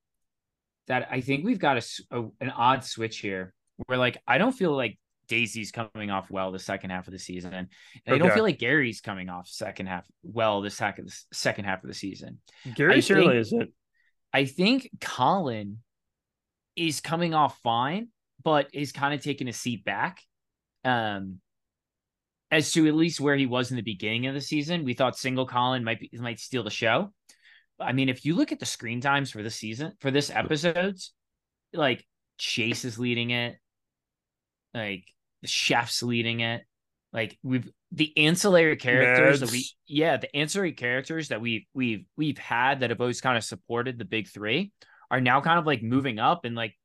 that 0.87 1.07
I 1.11 1.21
think 1.21 1.45
we've 1.45 1.59
got 1.59 1.77
a, 1.77 2.17
a- 2.17 2.29
an 2.41 2.49
odd 2.49 2.83
switch 2.83 3.19
here 3.19 3.53
where 3.87 3.97
like 3.97 4.17
I 4.27 4.37
don't 4.37 4.51
feel 4.53 4.75
like 4.75 4.97
Daisy's 5.27 5.71
coming 5.71 6.09
off 6.09 6.31
well 6.31 6.51
the 6.51 6.57
second 6.59 6.89
half 6.89 7.07
of 7.07 7.13
the 7.13 7.19
season. 7.19 7.53
And 7.53 7.67
I 8.07 8.17
don't 8.17 8.33
feel 8.33 8.43
like 8.43 8.57
Gary's 8.59 8.99
coming 9.01 9.29
off 9.29 9.47
second 9.47 9.85
half 9.87 10.05
well 10.23 10.61
the 10.61 10.71
second 10.71 11.13
second 11.31 11.65
half 11.65 11.83
of 11.83 11.87
the 11.87 11.93
season. 11.93 12.39
Gary 12.75 12.95
I 12.95 12.99
certainly 13.01 13.33
think- 13.33 13.41
isn't. 13.41 13.69
I 14.33 14.45
think 14.45 14.89
Colin 15.01 15.79
is 16.75 17.01
coming 17.01 17.33
off 17.33 17.59
fine, 17.63 18.09
but 18.43 18.69
is 18.73 18.91
kind 18.91 19.13
of 19.13 19.21
taking 19.21 19.47
a 19.47 19.53
seat 19.53 19.83
back. 19.83 20.21
Um, 20.85 21.39
as 22.51 22.71
to 22.73 22.87
at 22.87 22.95
least 22.95 23.19
where 23.19 23.35
he 23.35 23.45
was 23.45 23.71
in 23.71 23.77
the 23.77 23.83
beginning 23.83 24.27
of 24.27 24.33
the 24.33 24.41
season, 24.41 24.83
we 24.83 24.93
thought 24.93 25.17
single 25.17 25.45
Colin 25.45 25.83
might 25.83 25.99
be 25.99 26.09
might 26.13 26.39
steal 26.39 26.63
the 26.63 26.69
show. 26.69 27.13
I 27.79 27.93
mean, 27.93 28.09
if 28.09 28.25
you 28.25 28.35
look 28.35 28.51
at 28.51 28.59
the 28.59 28.65
screen 28.65 29.01
times 29.01 29.31
for 29.31 29.41
this 29.43 29.55
season, 29.55 29.93
for 29.99 30.11
this 30.11 30.29
episodes, 30.29 31.13
like 31.73 32.05
Chase 32.37 32.85
is 32.85 32.99
leading 32.99 33.29
it, 33.29 33.55
like 34.73 35.05
the 35.41 35.47
chef's 35.47 36.03
leading 36.03 36.41
it, 36.41 36.63
like 37.13 37.37
we've 37.43 37.69
the 37.91 38.15
ancillary 38.17 38.75
characters 38.75 39.39
that 39.39 39.51
we 39.51 39.65
yeah 39.87 40.17
the 40.17 40.35
ancillary 40.35 40.73
characters 40.73 41.29
that 41.29 41.41
we 41.41 41.67
we've 41.73 42.05
we've 42.17 42.37
had 42.37 42.81
that 42.81 42.91
have 42.91 43.01
always 43.01 43.21
kind 43.21 43.35
of 43.35 43.43
supported 43.43 43.97
the 43.97 44.05
big 44.05 44.27
three 44.27 44.71
are 45.09 45.19
now 45.21 45.41
kind 45.41 45.57
of 45.57 45.65
like 45.65 45.81
moving 45.81 46.19
up 46.19 46.45
and 46.45 46.55
like 46.55 46.75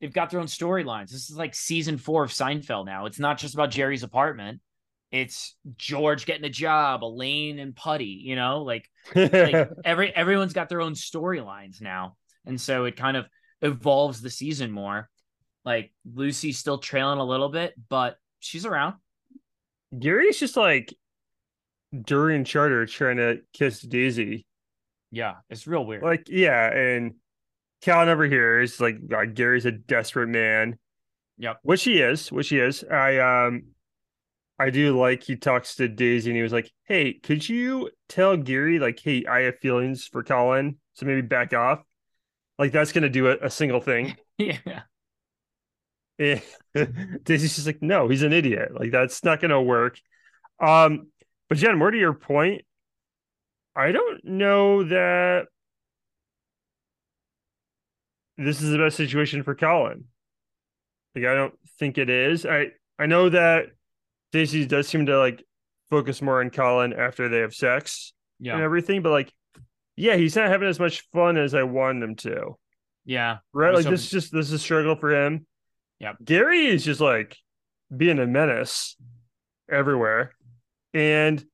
they've 0.00 0.12
got 0.12 0.30
their 0.30 0.40
own 0.40 0.46
storylines. 0.46 1.10
This 1.10 1.30
is 1.30 1.36
like 1.36 1.54
season 1.54 1.98
four 1.98 2.24
of 2.24 2.30
Seinfeld 2.30 2.86
now. 2.86 3.06
It's 3.06 3.18
not 3.18 3.38
just 3.38 3.54
about 3.54 3.70
Jerry's 3.70 4.02
apartment. 4.02 4.60
It's 5.10 5.56
George 5.76 6.24
getting 6.24 6.44
a 6.44 6.50
job, 6.50 7.02
Elaine 7.02 7.58
and 7.58 7.74
Puddy, 7.74 8.20
you 8.24 8.36
know, 8.36 8.62
like 8.62 8.88
like 9.14 9.70
every 9.84 10.14
everyone's 10.14 10.52
got 10.52 10.68
their 10.68 10.80
own 10.80 10.94
storylines 10.94 11.80
now. 11.80 12.16
And 12.46 12.60
so 12.60 12.84
it 12.84 12.96
kind 12.96 13.16
of 13.16 13.26
evolves 13.60 14.22
the 14.22 14.30
season 14.30 14.70
more. 14.70 15.08
Like 15.64 15.92
Lucy's 16.14 16.58
still 16.58 16.78
trailing 16.78 17.18
a 17.18 17.24
little 17.24 17.48
bit, 17.48 17.74
but 17.88 18.16
she's 18.38 18.64
around. 18.64 18.94
Gary's 19.98 20.38
just 20.38 20.56
like 20.56 20.94
during 21.98 22.44
charter 22.44 22.86
trying 22.86 23.16
to 23.16 23.40
kiss 23.52 23.80
Daisy. 23.80 24.46
Yeah, 25.10 25.36
it's 25.48 25.66
real 25.66 25.84
weird. 25.84 26.02
Like, 26.02 26.28
yeah, 26.28 26.72
and 26.72 27.14
Cal 27.82 28.06
never 28.06 28.24
hears. 28.24 28.80
Like, 28.80 29.06
God, 29.08 29.34
Gary's 29.34 29.66
a 29.66 29.72
desperate 29.72 30.28
man. 30.28 30.78
Yep. 31.38 31.58
Which 31.62 31.84
he 31.84 32.00
is, 32.00 32.30
which 32.30 32.50
he 32.50 32.58
is. 32.58 32.84
I 32.84 33.18
um 33.18 33.64
I 34.60 34.68
do 34.68 34.98
like 34.98 35.22
he 35.22 35.36
talks 35.36 35.76
to 35.76 35.88
Daisy 35.88 36.30
and 36.30 36.36
he 36.36 36.42
was 36.42 36.52
like, 36.52 36.70
Hey, 36.84 37.14
could 37.14 37.48
you 37.48 37.90
tell 38.10 38.36
Gary, 38.36 38.78
like, 38.78 39.00
hey, 39.00 39.24
I 39.24 39.40
have 39.40 39.58
feelings 39.60 40.04
for 40.06 40.22
Colin, 40.22 40.76
so 40.92 41.06
maybe 41.06 41.22
back 41.22 41.54
off? 41.54 41.82
Like 42.58 42.70
that's 42.72 42.92
gonna 42.92 43.08
do 43.08 43.28
a, 43.28 43.38
a 43.42 43.50
single 43.50 43.80
thing. 43.80 44.16
yeah. 44.38 44.82
Eh, 46.18 46.40
Daisy's 47.22 47.54
just 47.54 47.66
like, 47.66 47.80
no, 47.80 48.06
he's 48.08 48.22
an 48.22 48.34
idiot. 48.34 48.78
Like 48.78 48.90
that's 48.90 49.24
not 49.24 49.40
gonna 49.40 49.62
work. 49.62 49.98
Um, 50.60 51.08
but 51.48 51.58
Jen, 51.58 51.78
more 51.78 51.90
to 51.90 51.98
your 51.98 52.12
point, 52.12 52.62
I 53.74 53.92
don't 53.92 54.24
know 54.24 54.84
that 54.84 55.46
this 58.36 58.60
is 58.60 58.70
the 58.70 58.78
best 58.78 58.96
situation 58.96 59.42
for 59.42 59.54
Colin. 59.54 60.04
Like 61.14 61.24
I 61.24 61.34
don't 61.34 61.54
think 61.78 61.98
it 61.98 62.10
is. 62.10 62.44
I 62.46 62.72
I 62.98 63.06
know 63.06 63.30
that 63.30 63.70
Daisy 64.32 64.66
does 64.66 64.88
seem 64.88 65.06
to 65.06 65.18
like 65.18 65.44
focus 65.90 66.22
more 66.22 66.40
on 66.40 66.50
Colin 66.50 66.92
after 66.92 67.28
they 67.28 67.38
have 67.38 67.54
sex 67.54 68.12
yeah. 68.38 68.54
and 68.54 68.62
everything, 68.62 69.02
but 69.02 69.10
like, 69.10 69.32
yeah, 69.96 70.16
he's 70.16 70.36
not 70.36 70.48
having 70.48 70.68
as 70.68 70.80
much 70.80 71.02
fun 71.12 71.36
as 71.36 71.54
I 71.54 71.64
want 71.64 72.02
him 72.02 72.14
to. 72.16 72.56
Yeah. 73.04 73.38
Right? 73.52 73.74
Like 73.74 73.86
this 73.86 74.04
is 74.04 74.10
just 74.10 74.32
this 74.32 74.46
is 74.46 74.52
a 74.52 74.58
struggle 74.58 74.96
for 74.96 75.14
him. 75.14 75.46
Yeah. 75.98 76.12
Gary 76.24 76.66
is 76.66 76.84
just 76.84 77.00
like 77.00 77.36
being 77.94 78.18
a 78.18 78.26
menace 78.26 78.96
everywhere. 79.70 80.32
And 80.94 81.44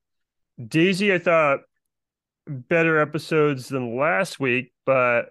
Daisy, 0.64 1.12
I 1.12 1.18
thought 1.18 1.60
better 2.46 3.00
episodes 3.00 3.68
than 3.68 3.96
last 3.96 4.38
week, 4.38 4.72
but 4.84 5.30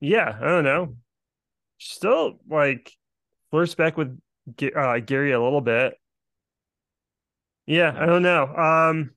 yeah, 0.00 0.36
I 0.40 0.44
don't 0.44 0.64
know. 0.64 0.96
Still 1.78 2.38
like 2.48 2.92
flirts 3.50 3.74
back 3.74 3.96
with 3.96 4.18
uh, 4.76 4.98
Gary 4.98 5.32
a 5.32 5.42
little 5.42 5.60
bit. 5.60 5.94
Yeah, 7.66 7.92
I 7.96 8.06
don't 8.06 8.22
know. 8.22 8.46
Um, 8.46 9.10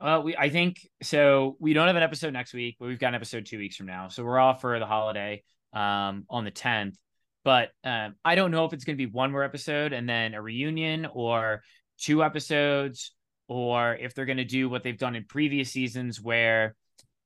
Uh, 0.00 0.20
we 0.24 0.36
I 0.36 0.48
think 0.48 0.78
so. 1.02 1.56
We 1.58 1.72
don't 1.72 1.88
have 1.88 1.96
an 1.96 2.02
episode 2.02 2.32
next 2.32 2.54
week, 2.54 2.76
but 2.78 2.86
we've 2.86 3.00
got 3.00 3.08
an 3.08 3.14
episode 3.16 3.46
two 3.46 3.58
weeks 3.58 3.76
from 3.76 3.86
now. 3.86 4.08
So 4.08 4.22
we're 4.24 4.38
off 4.38 4.60
for 4.60 4.78
the 4.78 4.86
holiday 4.86 5.42
um 5.72 6.24
on 6.30 6.44
the 6.44 6.50
tenth. 6.50 6.96
But 7.44 7.70
um, 7.84 8.14
I 8.24 8.34
don't 8.34 8.50
know 8.50 8.64
if 8.64 8.72
it's 8.72 8.84
going 8.84 8.96
to 8.96 9.06
be 9.06 9.10
one 9.10 9.32
more 9.32 9.42
episode 9.42 9.92
and 9.92 10.08
then 10.08 10.34
a 10.34 10.42
reunion, 10.42 11.06
or 11.12 11.62
two 11.98 12.22
episodes, 12.22 13.12
or 13.48 13.94
if 13.96 14.14
they're 14.14 14.26
going 14.26 14.38
to 14.38 14.44
do 14.44 14.68
what 14.68 14.82
they've 14.82 14.98
done 14.98 15.16
in 15.16 15.24
previous 15.24 15.70
seasons, 15.72 16.20
where 16.20 16.76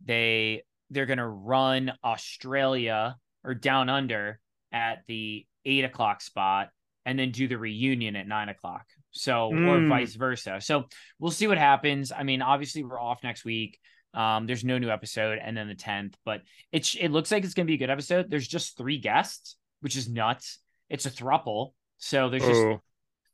they 0.05 0.62
they're 0.90 1.07
going 1.07 1.18
to 1.18 1.26
run 1.26 1.92
Australia 2.05 3.16
or 3.44 3.55
down 3.55 3.88
under 3.88 4.38
at 4.72 5.02
the 5.09 5.46
eight 5.64 5.85
o'clock 5.85 6.22
spot 6.22 6.68
and 7.05 7.18
then 7.18 7.33
do 7.33 7.48
the 7.48 7.59
reunion 7.59 8.16
at 8.16 8.26
nine 8.28 8.48
o'clock. 8.48 8.87
So 9.12 9.48
or 9.48 9.79
Mm. 9.79 9.88
vice 9.88 10.14
versa. 10.14 10.59
So 10.61 10.88
we'll 11.18 11.31
see 11.31 11.46
what 11.46 11.59
happens. 11.59 12.12
I 12.12 12.22
mean, 12.22 12.42
obviously 12.42 12.83
we're 12.83 13.01
off 13.01 13.22
next 13.22 13.44
week. 13.44 13.79
Um, 14.14 14.46
there's 14.46 14.64
no 14.64 14.79
new 14.79 14.90
episode, 14.90 15.38
and 15.42 15.57
then 15.57 15.68
the 15.68 15.75
tenth, 15.75 16.16
but 16.25 16.42
it's 16.70 16.94
it 16.94 17.09
looks 17.09 17.31
like 17.31 17.44
it's 17.44 17.55
gonna 17.55 17.66
be 17.66 17.75
a 17.75 17.79
good 17.79 17.90
episode. 17.90 18.29
There's 18.31 18.48
just 18.48 18.77
three 18.77 18.98
guests, 18.98 19.57
which 19.81 19.96
is 19.96 20.09
nuts. 20.09 20.59
It's 20.90 21.07
a 21.07 21.11
thruple, 21.11 21.72
so 21.98 22.29
there's 22.29 22.42
just 22.46 22.83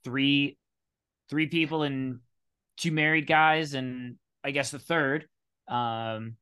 three, 0.05 0.57
three 1.31 1.47
people 1.47 1.83
and 1.83 2.21
two 2.77 2.93
married 2.93 3.27
guys, 3.27 3.75
and 3.75 4.17
I 4.45 4.53
guess 4.53 4.71
the 4.71 4.79
third. 4.79 5.27
Um, 5.67 6.37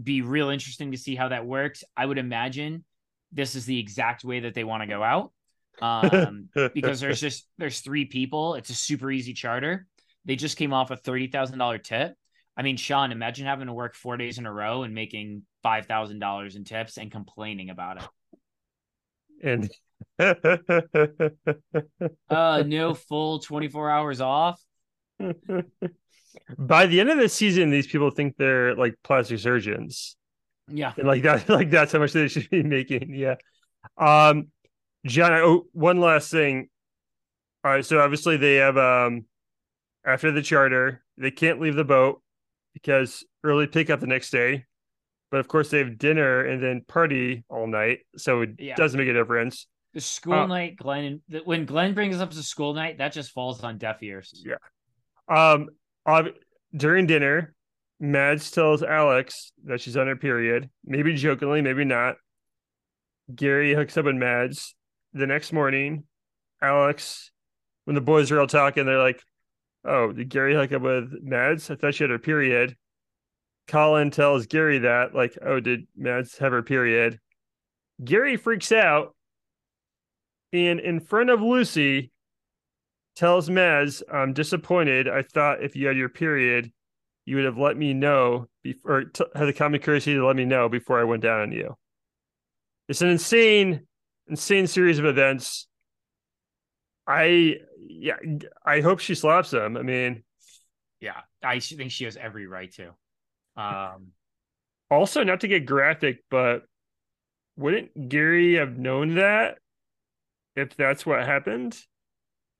be 0.00 0.22
real 0.22 0.50
interesting 0.50 0.92
to 0.92 0.96
see 0.96 1.16
how 1.16 1.28
that 1.28 1.44
works. 1.44 1.82
I 1.96 2.06
would 2.06 2.18
imagine 2.18 2.84
this 3.32 3.56
is 3.56 3.66
the 3.66 3.78
exact 3.80 4.24
way 4.24 4.40
that 4.40 4.54
they 4.54 4.62
want 4.62 4.82
to 4.82 4.86
go 4.86 5.02
out. 5.02 5.32
Um, 5.80 6.48
because 6.74 7.00
there's 7.00 7.20
just 7.20 7.46
there's 7.58 7.80
three 7.80 8.04
people. 8.04 8.54
It's 8.54 8.70
a 8.70 8.74
super 8.74 9.10
easy 9.10 9.32
charter. 9.32 9.86
They 10.24 10.36
just 10.36 10.56
came 10.56 10.72
off 10.72 10.90
a 10.90 10.96
thirty 10.96 11.28
thousand 11.28 11.58
dollar 11.58 11.78
tip. 11.78 12.14
I 12.56 12.62
mean, 12.62 12.76
Sean, 12.76 13.12
imagine 13.12 13.46
having 13.46 13.68
to 13.68 13.72
work 13.72 13.94
four 13.94 14.16
days 14.16 14.38
in 14.38 14.46
a 14.46 14.52
row 14.52 14.82
and 14.82 14.94
making 14.94 15.42
five 15.62 15.86
thousand 15.86 16.18
dollars 16.18 16.56
in 16.56 16.64
tips 16.64 16.98
and 16.98 17.10
complaining 17.10 17.70
about 17.70 18.02
it. 18.02 18.08
and 19.42 19.70
Uh, 22.28 22.62
no 22.66 22.94
full 22.94 23.38
twenty 23.38 23.68
four 23.68 23.90
hours 23.90 24.20
off. 24.20 24.60
By 26.58 26.86
the 26.86 27.00
end 27.00 27.10
of 27.10 27.18
the 27.18 27.28
season, 27.28 27.70
these 27.70 27.86
people 27.86 28.10
think 28.10 28.36
they're 28.36 28.74
like 28.74 28.94
plastic 29.02 29.38
surgeons. 29.40 30.16
Yeah. 30.68 30.92
And 30.96 31.06
like 31.06 31.22
that, 31.22 31.48
like 31.48 31.70
that's 31.70 31.92
how 31.92 31.98
much 31.98 32.12
they 32.12 32.28
should 32.28 32.48
be 32.50 32.62
making. 32.62 33.14
Yeah. 33.14 33.36
Um, 33.96 34.48
John, 35.06 35.32
oh, 35.32 35.66
one 35.72 35.98
last 36.00 36.30
thing. 36.30 36.68
All 37.64 37.70
right, 37.72 37.84
so 37.84 38.00
obviously 38.00 38.36
they 38.36 38.56
have 38.56 38.76
um 38.76 39.24
after 40.04 40.30
the 40.32 40.42
charter, 40.42 41.02
they 41.16 41.30
can't 41.30 41.60
leave 41.60 41.74
the 41.76 41.84
boat 41.84 42.22
because 42.74 43.24
early 43.44 43.66
pickup 43.66 44.00
the 44.00 44.06
next 44.06 44.30
day. 44.30 44.64
But 45.30 45.40
of 45.40 45.48
course 45.48 45.70
they 45.70 45.78
have 45.78 45.98
dinner 45.98 46.44
and 46.44 46.62
then 46.62 46.84
party 46.88 47.44
all 47.48 47.66
night, 47.66 48.00
so 48.16 48.42
it 48.42 48.50
Yeah. 48.58 48.74
doesn't 48.76 48.98
make 48.98 49.08
a 49.08 49.12
difference. 49.12 49.66
The 49.92 50.00
school 50.00 50.34
Uh, 50.34 50.46
night, 50.46 50.76
Glenn. 50.76 51.20
When 51.44 51.66
Glenn 51.66 51.94
brings 51.94 52.20
up 52.20 52.30
the 52.32 52.42
school 52.42 52.74
night, 52.74 52.98
that 52.98 53.12
just 53.12 53.32
falls 53.32 53.62
on 53.62 53.78
deaf 53.78 54.02
ears. 54.02 54.42
Yeah. 54.44 54.56
Um, 55.28 55.68
ob- 56.06 56.34
during 56.74 57.06
dinner, 57.06 57.54
Mads 57.98 58.50
tells 58.50 58.82
Alex 58.82 59.52
that 59.64 59.80
she's 59.80 59.96
on 59.96 60.06
her 60.06 60.16
period, 60.16 60.70
maybe 60.84 61.14
jokingly, 61.14 61.60
maybe 61.60 61.84
not. 61.84 62.16
Gary 63.34 63.74
hooks 63.74 63.96
up 63.96 64.06
with 64.06 64.16
Mads. 64.16 64.74
The 65.12 65.26
next 65.26 65.52
morning, 65.52 66.04
Alex, 66.62 67.30
when 67.84 67.94
the 67.94 68.00
boys 68.00 68.30
are 68.30 68.40
all 68.40 68.46
talking, 68.46 68.86
they're 68.86 69.02
like, 69.02 69.22
"Oh, 69.84 70.12
did 70.12 70.28
Gary 70.28 70.54
hook 70.54 70.72
up 70.72 70.82
with 70.82 71.22
Mads? 71.22 71.70
I 71.70 71.74
thought 71.74 71.94
she 71.94 72.04
had 72.04 72.10
her 72.10 72.18
period." 72.18 72.76
Colin 73.66 74.10
tells 74.10 74.46
Gary 74.46 74.78
that, 74.78 75.14
like, 75.14 75.36
"Oh, 75.42 75.60
did 75.60 75.86
Mads 75.96 76.38
have 76.38 76.52
her 76.52 76.62
period?" 76.62 77.20
Gary 78.02 78.36
freaks 78.36 78.72
out, 78.72 79.16
and 80.52 80.80
in 80.80 81.00
front 81.00 81.30
of 81.30 81.42
Lucy, 81.42 82.12
tells 83.16 83.50
Mads, 83.50 84.02
I'm 84.10 84.32
disappointed. 84.32 85.08
I 85.08 85.22
thought 85.22 85.62
if 85.62 85.76
you 85.76 85.86
had 85.88 85.96
your 85.96 86.08
period, 86.08 86.72
you 87.26 87.36
would 87.36 87.44
have 87.44 87.58
let 87.58 87.76
me 87.76 87.92
know 87.92 88.48
before, 88.62 88.90
or 88.92 89.04
t- 89.04 89.24
had 89.34 89.46
the 89.46 89.52
common 89.52 89.80
courtesy 89.80 90.14
to 90.14 90.26
let 90.26 90.36
me 90.36 90.44
know 90.44 90.68
before 90.68 90.98
I 90.98 91.04
went 91.04 91.22
down 91.22 91.40
on 91.40 91.52
you. 91.52 91.76
It's 92.88 93.02
an 93.02 93.08
insane, 93.08 93.86
insane 94.30 94.66
series 94.66 94.98
of 94.98 95.04
events. 95.04 95.66
I, 97.06 97.56
yeah, 97.78 98.16
I 98.64 98.80
hope 98.80 99.00
she 99.00 99.14
slaps 99.14 99.52
him. 99.52 99.76
I 99.76 99.82
mean, 99.82 100.22
Yeah, 101.00 101.20
I 101.42 101.58
think 101.58 101.90
she 101.90 102.04
has 102.04 102.16
every 102.16 102.46
right 102.46 102.72
to. 102.74 102.94
Um, 103.60 104.08
also 104.90 105.24
not 105.24 105.40
to 105.40 105.48
get 105.48 105.66
graphic, 105.66 106.24
but 106.30 106.64
wouldn't 107.56 108.08
Gary 108.08 108.54
have 108.54 108.78
known 108.78 109.16
that 109.16 109.58
if 110.56 110.76
that's 110.76 111.04
what 111.04 111.24
happened? 111.24 111.78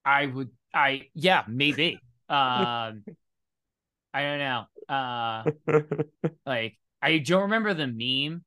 I 0.05 0.27
would, 0.27 0.51
I 0.75 1.09
yeah, 1.15 1.45
maybe. 1.49 2.01
Um, 2.29 3.05
I 4.13 4.23
don't 4.23 4.39
know. 4.39 4.65
Uh, 4.89 5.45
like 6.47 6.77
I 7.01 7.19
don't 7.19 7.43
remember 7.43 7.75
the 7.75 7.87
meme, 7.87 8.45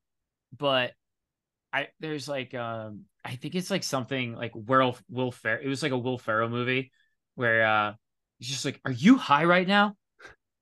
but 0.58 0.92
I 1.72 1.88
there's 2.00 2.28
like 2.28 2.54
um 2.54 3.06
I 3.26 3.36
think 3.36 3.56
it's 3.56 3.72
like 3.72 3.84
something 3.84 4.36
like 4.36 4.52
Will 4.54 4.98
Will 5.10 5.32
Fer 5.32 5.56
it 5.56 5.68
was 5.68 5.82
like 5.82 5.92
a 5.92 5.98
Will 5.98 6.18
Ferrell 6.18 6.50
movie 6.50 6.92
where 7.36 7.66
uh 7.66 7.94
he's 8.40 8.50
just 8.50 8.66
like, 8.66 8.80
Are 8.86 8.92
you 8.92 9.18
high 9.18 9.46
right 9.46 9.68
now? 9.68 9.96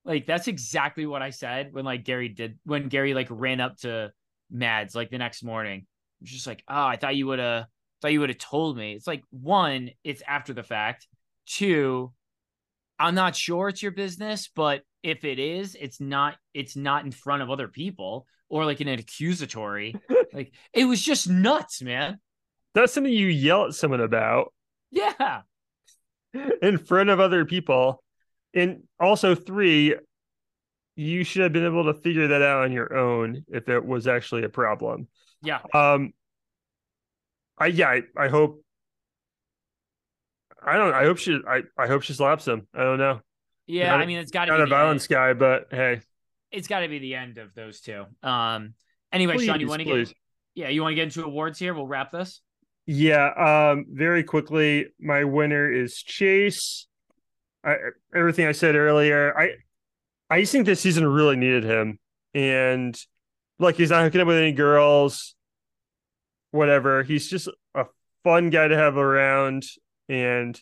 Like 0.06 0.26
that's 0.26 0.48
exactly 0.48 1.06
what 1.06 1.22
I 1.22 1.30
said 1.30 1.74
when 1.74 1.86
like 1.86 2.04
Gary 2.04 2.30
did 2.30 2.60
when 2.64 2.88
Gary 2.88 3.14
like 3.14 3.28
ran 3.30 3.60
up 3.60 3.78
to 3.80 4.12
Mads 4.50 4.96
like 4.96 5.10
the 5.10 5.18
next 5.18 5.44
morning. 5.44 5.86
He's 6.20 6.32
just 6.32 6.48
like, 6.48 6.64
Oh, 6.68 6.86
I 6.86 6.98
thought 6.98 7.16
you 7.16 7.28
would 7.28 7.40
have 7.40 7.66
thought 8.02 8.14
you 8.14 8.20
would 8.20 8.30
have 8.30 8.38
told 8.38 8.78
me. 8.78 8.94
It's 8.94 9.08
like 9.08 9.24
one, 9.30 9.92
it's 10.04 10.24
after 10.28 10.54
the 10.54 10.64
fact. 10.64 11.08
Two, 11.46 12.14
I'm 13.00 13.16
not 13.16 13.36
sure 13.36 13.70
it's 13.70 13.82
your 13.82 13.92
business, 13.92 14.50
but 14.56 14.84
if 15.04 15.26
it 15.26 15.40
is, 15.40 15.76
it's 15.80 16.00
not 16.00 16.36
it's 16.54 16.76
not 16.76 17.06
in 17.06 17.12
front 17.12 17.42
of 17.42 17.50
other 17.50 17.68
people 17.68 18.28
or 18.50 18.66
like 18.66 18.82
in 18.82 18.88
an 18.88 19.00
accusatory. 19.00 19.96
like 20.34 20.54
it 20.74 20.86
was 20.86 21.02
just 21.02 21.30
nuts, 21.30 21.82
man. 21.82 22.20
That's 22.74 22.94
something 22.94 23.12
you 23.12 23.28
yell 23.28 23.66
at 23.66 23.74
someone 23.74 24.02
about. 24.02 24.54
Yeah. 24.92 25.42
in 26.62 26.78
front 26.78 27.10
of 27.10 27.20
other 27.20 27.46
people. 27.46 28.04
And 28.54 28.84
also, 29.00 29.36
three, 29.36 29.96
you 30.96 31.24
should 31.24 31.44
have 31.44 31.54
been 31.54 31.66
able 31.66 31.86
to 31.86 31.94
figure 31.94 32.28
that 32.30 32.42
out 32.42 32.64
on 32.64 32.72
your 32.72 32.96
own 32.96 33.46
if 33.50 33.70
it 33.70 33.86
was 33.86 34.08
actually 34.08 34.44
a 34.44 34.50
problem. 34.50 35.08
Yeah. 35.42 35.60
Um, 35.74 36.14
I 37.58 37.68
yeah, 37.68 37.90
I, 37.90 38.02
I 38.18 38.28
hope. 38.28 38.64
I 40.64 40.78
don't. 40.78 40.94
I 40.94 41.04
hope 41.06 41.18
she. 41.18 41.40
I, 41.48 41.64
I 41.78 41.88
hope 41.88 42.04
she 42.04 42.14
slaps 42.14 42.48
him. 42.48 42.68
I 42.74 42.84
don't 42.84 42.98
know. 43.00 43.22
Yeah. 43.68 43.92
Not 43.92 44.02
I 44.02 44.06
mean 44.06 44.18
it's 44.18 44.32
gotta 44.32 44.52
Not 44.52 44.58
be 44.58 44.64
a 44.64 44.68
violence 44.68 45.04
end. 45.04 45.10
guy, 45.10 45.34
but 45.34 45.68
hey, 45.72 46.02
It's 46.52 46.68
gotta 46.68 46.88
be 46.90 47.00
the 47.00 47.16
end 47.16 47.38
of 47.38 47.54
those 47.54 47.80
two. 47.80 48.06
Um 48.22 48.74
anyway, 49.12 49.36
please, 49.36 49.46
Sean, 49.46 49.60
you 49.60 49.68
want 49.68 49.80
to 49.82 49.86
please. 49.86 50.10
get 50.10 50.18
yeah, 50.54 50.70
you 50.70 50.82
want 50.82 50.92
to 50.92 50.96
get 50.96 51.04
into 51.04 51.24
awards 51.24 51.58
here? 51.58 51.74
We'll 51.74 51.88
wrap 51.88 52.12
this. 52.12 52.42
Yeah, 52.94 53.72
um, 53.72 53.86
very 53.90 54.22
quickly, 54.22 54.88
my 55.00 55.24
winner 55.24 55.72
is 55.72 55.96
Chase. 55.96 56.88
I 57.64 57.78
everything 58.14 58.48
I 58.48 58.52
said 58.52 58.76
earlier, 58.76 59.34
I 59.40 59.52
I 60.30 60.42
just 60.42 60.52
think 60.52 60.66
this 60.66 60.82
season 60.82 61.08
really 61.08 61.38
needed 61.38 61.64
him. 61.64 62.00
And 62.34 62.94
like 63.60 63.78
he's 63.78 63.92
not 63.92 64.04
hooking 64.04 64.20
up 64.20 64.28
with 64.28 64.36
any 64.36 64.52
girls, 64.52 65.36
whatever. 66.52 67.02
He's 67.04 67.30
just 67.30 67.48
a 67.76 67.86
fun 68.26 68.50
guy 68.50 68.68
to 68.68 68.76
have 68.76 68.98
around 68.98 69.64
and 70.10 70.62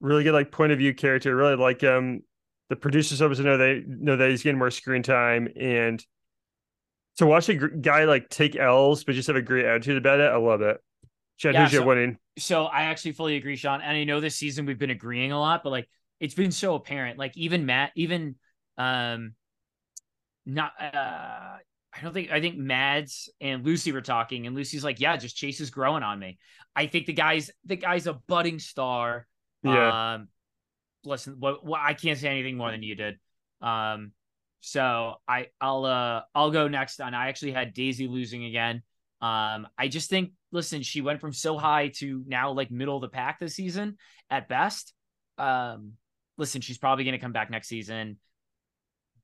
really 0.00 0.24
good 0.24 0.34
like 0.34 0.50
point 0.50 0.72
of 0.72 0.78
view 0.78 0.94
character. 0.94 1.36
Really 1.36 1.54
like 1.54 1.80
him. 1.80 2.24
The 2.70 2.76
producers 2.76 3.22
obviously 3.22 3.44
know 3.44 3.56
they 3.56 3.84
know 3.86 4.16
that 4.16 4.30
he's 4.30 4.42
getting 4.42 4.58
more 4.58 4.72
screen 4.72 5.04
time 5.04 5.46
and 5.54 6.04
to 7.18 7.26
watch 7.26 7.48
a 7.48 7.54
guy 7.54 8.02
like 8.02 8.30
take 8.30 8.56
L's 8.56 9.04
but 9.04 9.14
just 9.14 9.28
have 9.28 9.36
a 9.36 9.42
great 9.42 9.64
attitude 9.64 9.96
about 9.96 10.18
it, 10.18 10.32
I 10.32 10.36
love 10.38 10.60
it. 10.62 10.80
Chad, 11.36 11.54
Yeah, 11.54 11.64
who's 11.64 11.72
your 11.72 11.82
so- 11.82 11.86
winning? 11.86 12.18
so 12.38 12.64
I 12.64 12.84
actually 12.84 13.12
fully 13.12 13.36
agree, 13.36 13.56
Sean. 13.56 13.80
And 13.80 13.96
I 13.96 14.04
know 14.04 14.20
this 14.20 14.36
season 14.36 14.66
we've 14.66 14.78
been 14.78 14.90
agreeing 14.90 15.32
a 15.32 15.38
lot, 15.40 15.62
but 15.62 15.70
like 15.70 15.88
it's 16.20 16.34
been 16.34 16.52
so 16.52 16.74
apparent. 16.74 17.18
Like 17.18 17.36
even 17.36 17.66
Matt, 17.66 17.92
even 17.94 18.36
um, 18.78 19.34
not 20.44 20.72
uh, 20.80 21.56
I 21.92 22.00
don't 22.02 22.12
think 22.12 22.30
I 22.30 22.40
think 22.40 22.56
Mads 22.56 23.30
and 23.40 23.64
Lucy 23.64 23.92
were 23.92 24.00
talking, 24.02 24.46
and 24.46 24.54
Lucy's 24.54 24.84
like, 24.84 25.00
"Yeah, 25.00 25.16
just 25.16 25.36
Chase 25.36 25.60
is 25.60 25.70
growing 25.70 26.02
on 26.02 26.18
me." 26.18 26.38
I 26.74 26.86
think 26.86 27.06
the 27.06 27.12
guy's 27.14 27.50
the 27.64 27.76
guy's 27.76 28.06
a 28.06 28.14
budding 28.14 28.58
star. 28.58 29.26
Yeah. 29.62 30.14
Um, 30.14 30.28
listen, 31.04 31.36
what, 31.38 31.64
what 31.64 31.80
I 31.80 31.94
can't 31.94 32.18
say 32.18 32.28
anything 32.28 32.56
more 32.56 32.70
than 32.70 32.82
you 32.82 32.94
did. 32.94 33.18
Um, 33.60 34.12
so 34.60 35.14
I 35.26 35.48
I'll 35.60 35.84
uh 35.84 36.22
I'll 36.34 36.50
go 36.50 36.68
next. 36.68 37.00
And 37.00 37.16
I 37.16 37.28
actually 37.28 37.52
had 37.52 37.72
Daisy 37.74 38.08
losing 38.08 38.44
again. 38.44 38.82
Um, 39.22 39.66
I 39.78 39.88
just 39.88 40.10
think, 40.10 40.32
listen, 40.56 40.82
she 40.82 41.02
went 41.02 41.20
from 41.20 41.32
so 41.32 41.58
high 41.58 41.88
to 41.98 42.24
now 42.26 42.50
like 42.50 42.70
middle 42.70 42.96
of 42.96 43.02
the 43.02 43.08
pack 43.08 43.38
this 43.38 43.54
season 43.54 43.98
at 44.30 44.48
best. 44.48 44.94
Um, 45.38 45.92
listen, 46.38 46.62
she's 46.62 46.78
probably 46.78 47.04
going 47.04 47.12
to 47.12 47.20
come 47.20 47.32
back 47.32 47.50
next 47.50 47.68
season, 47.68 48.16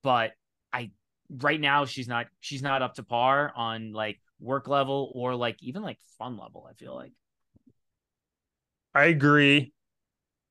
but 0.02 0.32
I 0.72 0.90
right 1.30 1.60
now 1.60 1.86
she's 1.86 2.06
not 2.06 2.26
she's 2.40 2.62
not 2.62 2.82
up 2.82 2.94
to 2.96 3.02
par 3.02 3.52
on 3.56 3.92
like 3.92 4.20
work 4.38 4.68
level 4.68 5.10
or 5.14 5.34
like 5.34 5.56
even 5.62 5.82
like 5.82 5.98
fun 6.18 6.36
level. 6.36 6.68
I 6.70 6.74
feel 6.74 6.94
like 6.94 7.12
I 8.94 9.04
agree. 9.06 9.72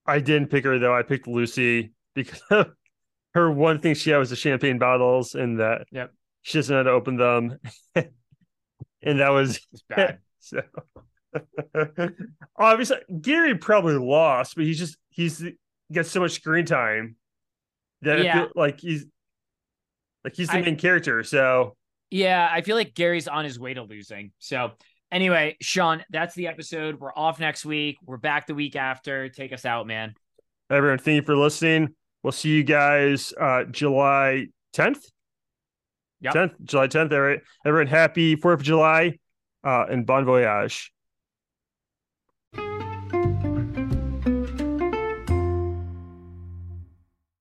I 0.06 0.20
didn't 0.20 0.50
pick 0.50 0.64
her 0.66 0.80
though. 0.80 0.96
I 0.98 1.04
picked 1.04 1.28
Lucy 1.28 1.94
because 2.16 2.42
her 3.34 3.52
one 3.52 3.80
thing 3.80 3.94
she 3.96 4.10
had 4.12 4.18
was 4.18 4.30
the 4.32 4.36
champagne 4.36 4.80
bottles 4.80 5.36
and 5.36 5.60
that 5.60 5.88
Yep. 5.92 6.14
she 6.42 6.58
doesn't 6.58 6.74
know 6.74 6.80
how 6.80 6.84
to 6.84 6.92
open 6.92 7.18
them. 7.18 7.60
and 7.96 9.20
that 9.20 9.30
was 9.30 9.60
it's 9.72 9.84
bad. 9.90 10.20
so 10.42 10.62
obviously 12.58 12.98
Gary 13.22 13.56
probably 13.58 13.96
lost, 13.98 14.56
but 14.56 14.66
he's 14.66 14.78
just 14.80 14.98
he's 15.10 15.44
got 15.92 16.06
so 16.06 16.20
much 16.20 16.32
screen 16.32 16.66
time 16.66 17.16
that 18.02 18.24
Yeah. 18.24 18.34
feel 18.44 18.52
like 18.56 18.80
he's 18.80 19.06
like 20.24 20.36
he's 20.36 20.48
the 20.50 20.56
I- 20.58 20.62
main 20.62 20.76
character. 20.78 21.24
So 21.24 21.76
Yeah, 22.10 22.48
I 22.52 22.62
feel 22.62 22.76
like 22.76 22.94
Gary's 22.94 23.28
on 23.28 23.46
his 23.46 23.60
way 23.60 23.74
to 23.74 23.84
losing. 23.84 24.32
So 24.40 24.72
anyway, 25.12 25.58
Sean, 25.62 26.04
that's 26.10 26.36
the 26.36 26.48
episode. 26.48 27.00
We're 27.00 27.14
off 27.16 27.40
next 27.40 27.66
week. 27.66 27.98
We're 28.06 28.18
back 28.18 28.48
the 28.48 28.56
week 28.56 28.76
after. 28.76 29.30
Take 29.30 29.54
us 29.54 29.66
out, 29.66 29.88
man. 29.88 30.14
everyone, 30.70 30.98
thank 31.00 31.16
you 31.16 31.22
for 31.26 31.36
listening. 31.38 31.96
We'll 32.24 32.32
see 32.34 32.50
you 32.50 32.64
guys 32.64 33.34
uh 33.40 33.64
July 33.66 34.48
10th. 34.76 35.04
Yep. 36.22 36.34
10th, 36.36 36.54
July 36.66 36.88
10th. 36.88 37.12
All 37.14 37.20
right. 37.22 37.40
Everyone, 37.66 37.88
happy 37.88 38.36
4th 38.36 38.54
of 38.56 38.64
July 38.64 39.18
uh, 39.64 39.86
and 39.90 40.06
bon 40.06 40.26
voyage. 40.26 40.92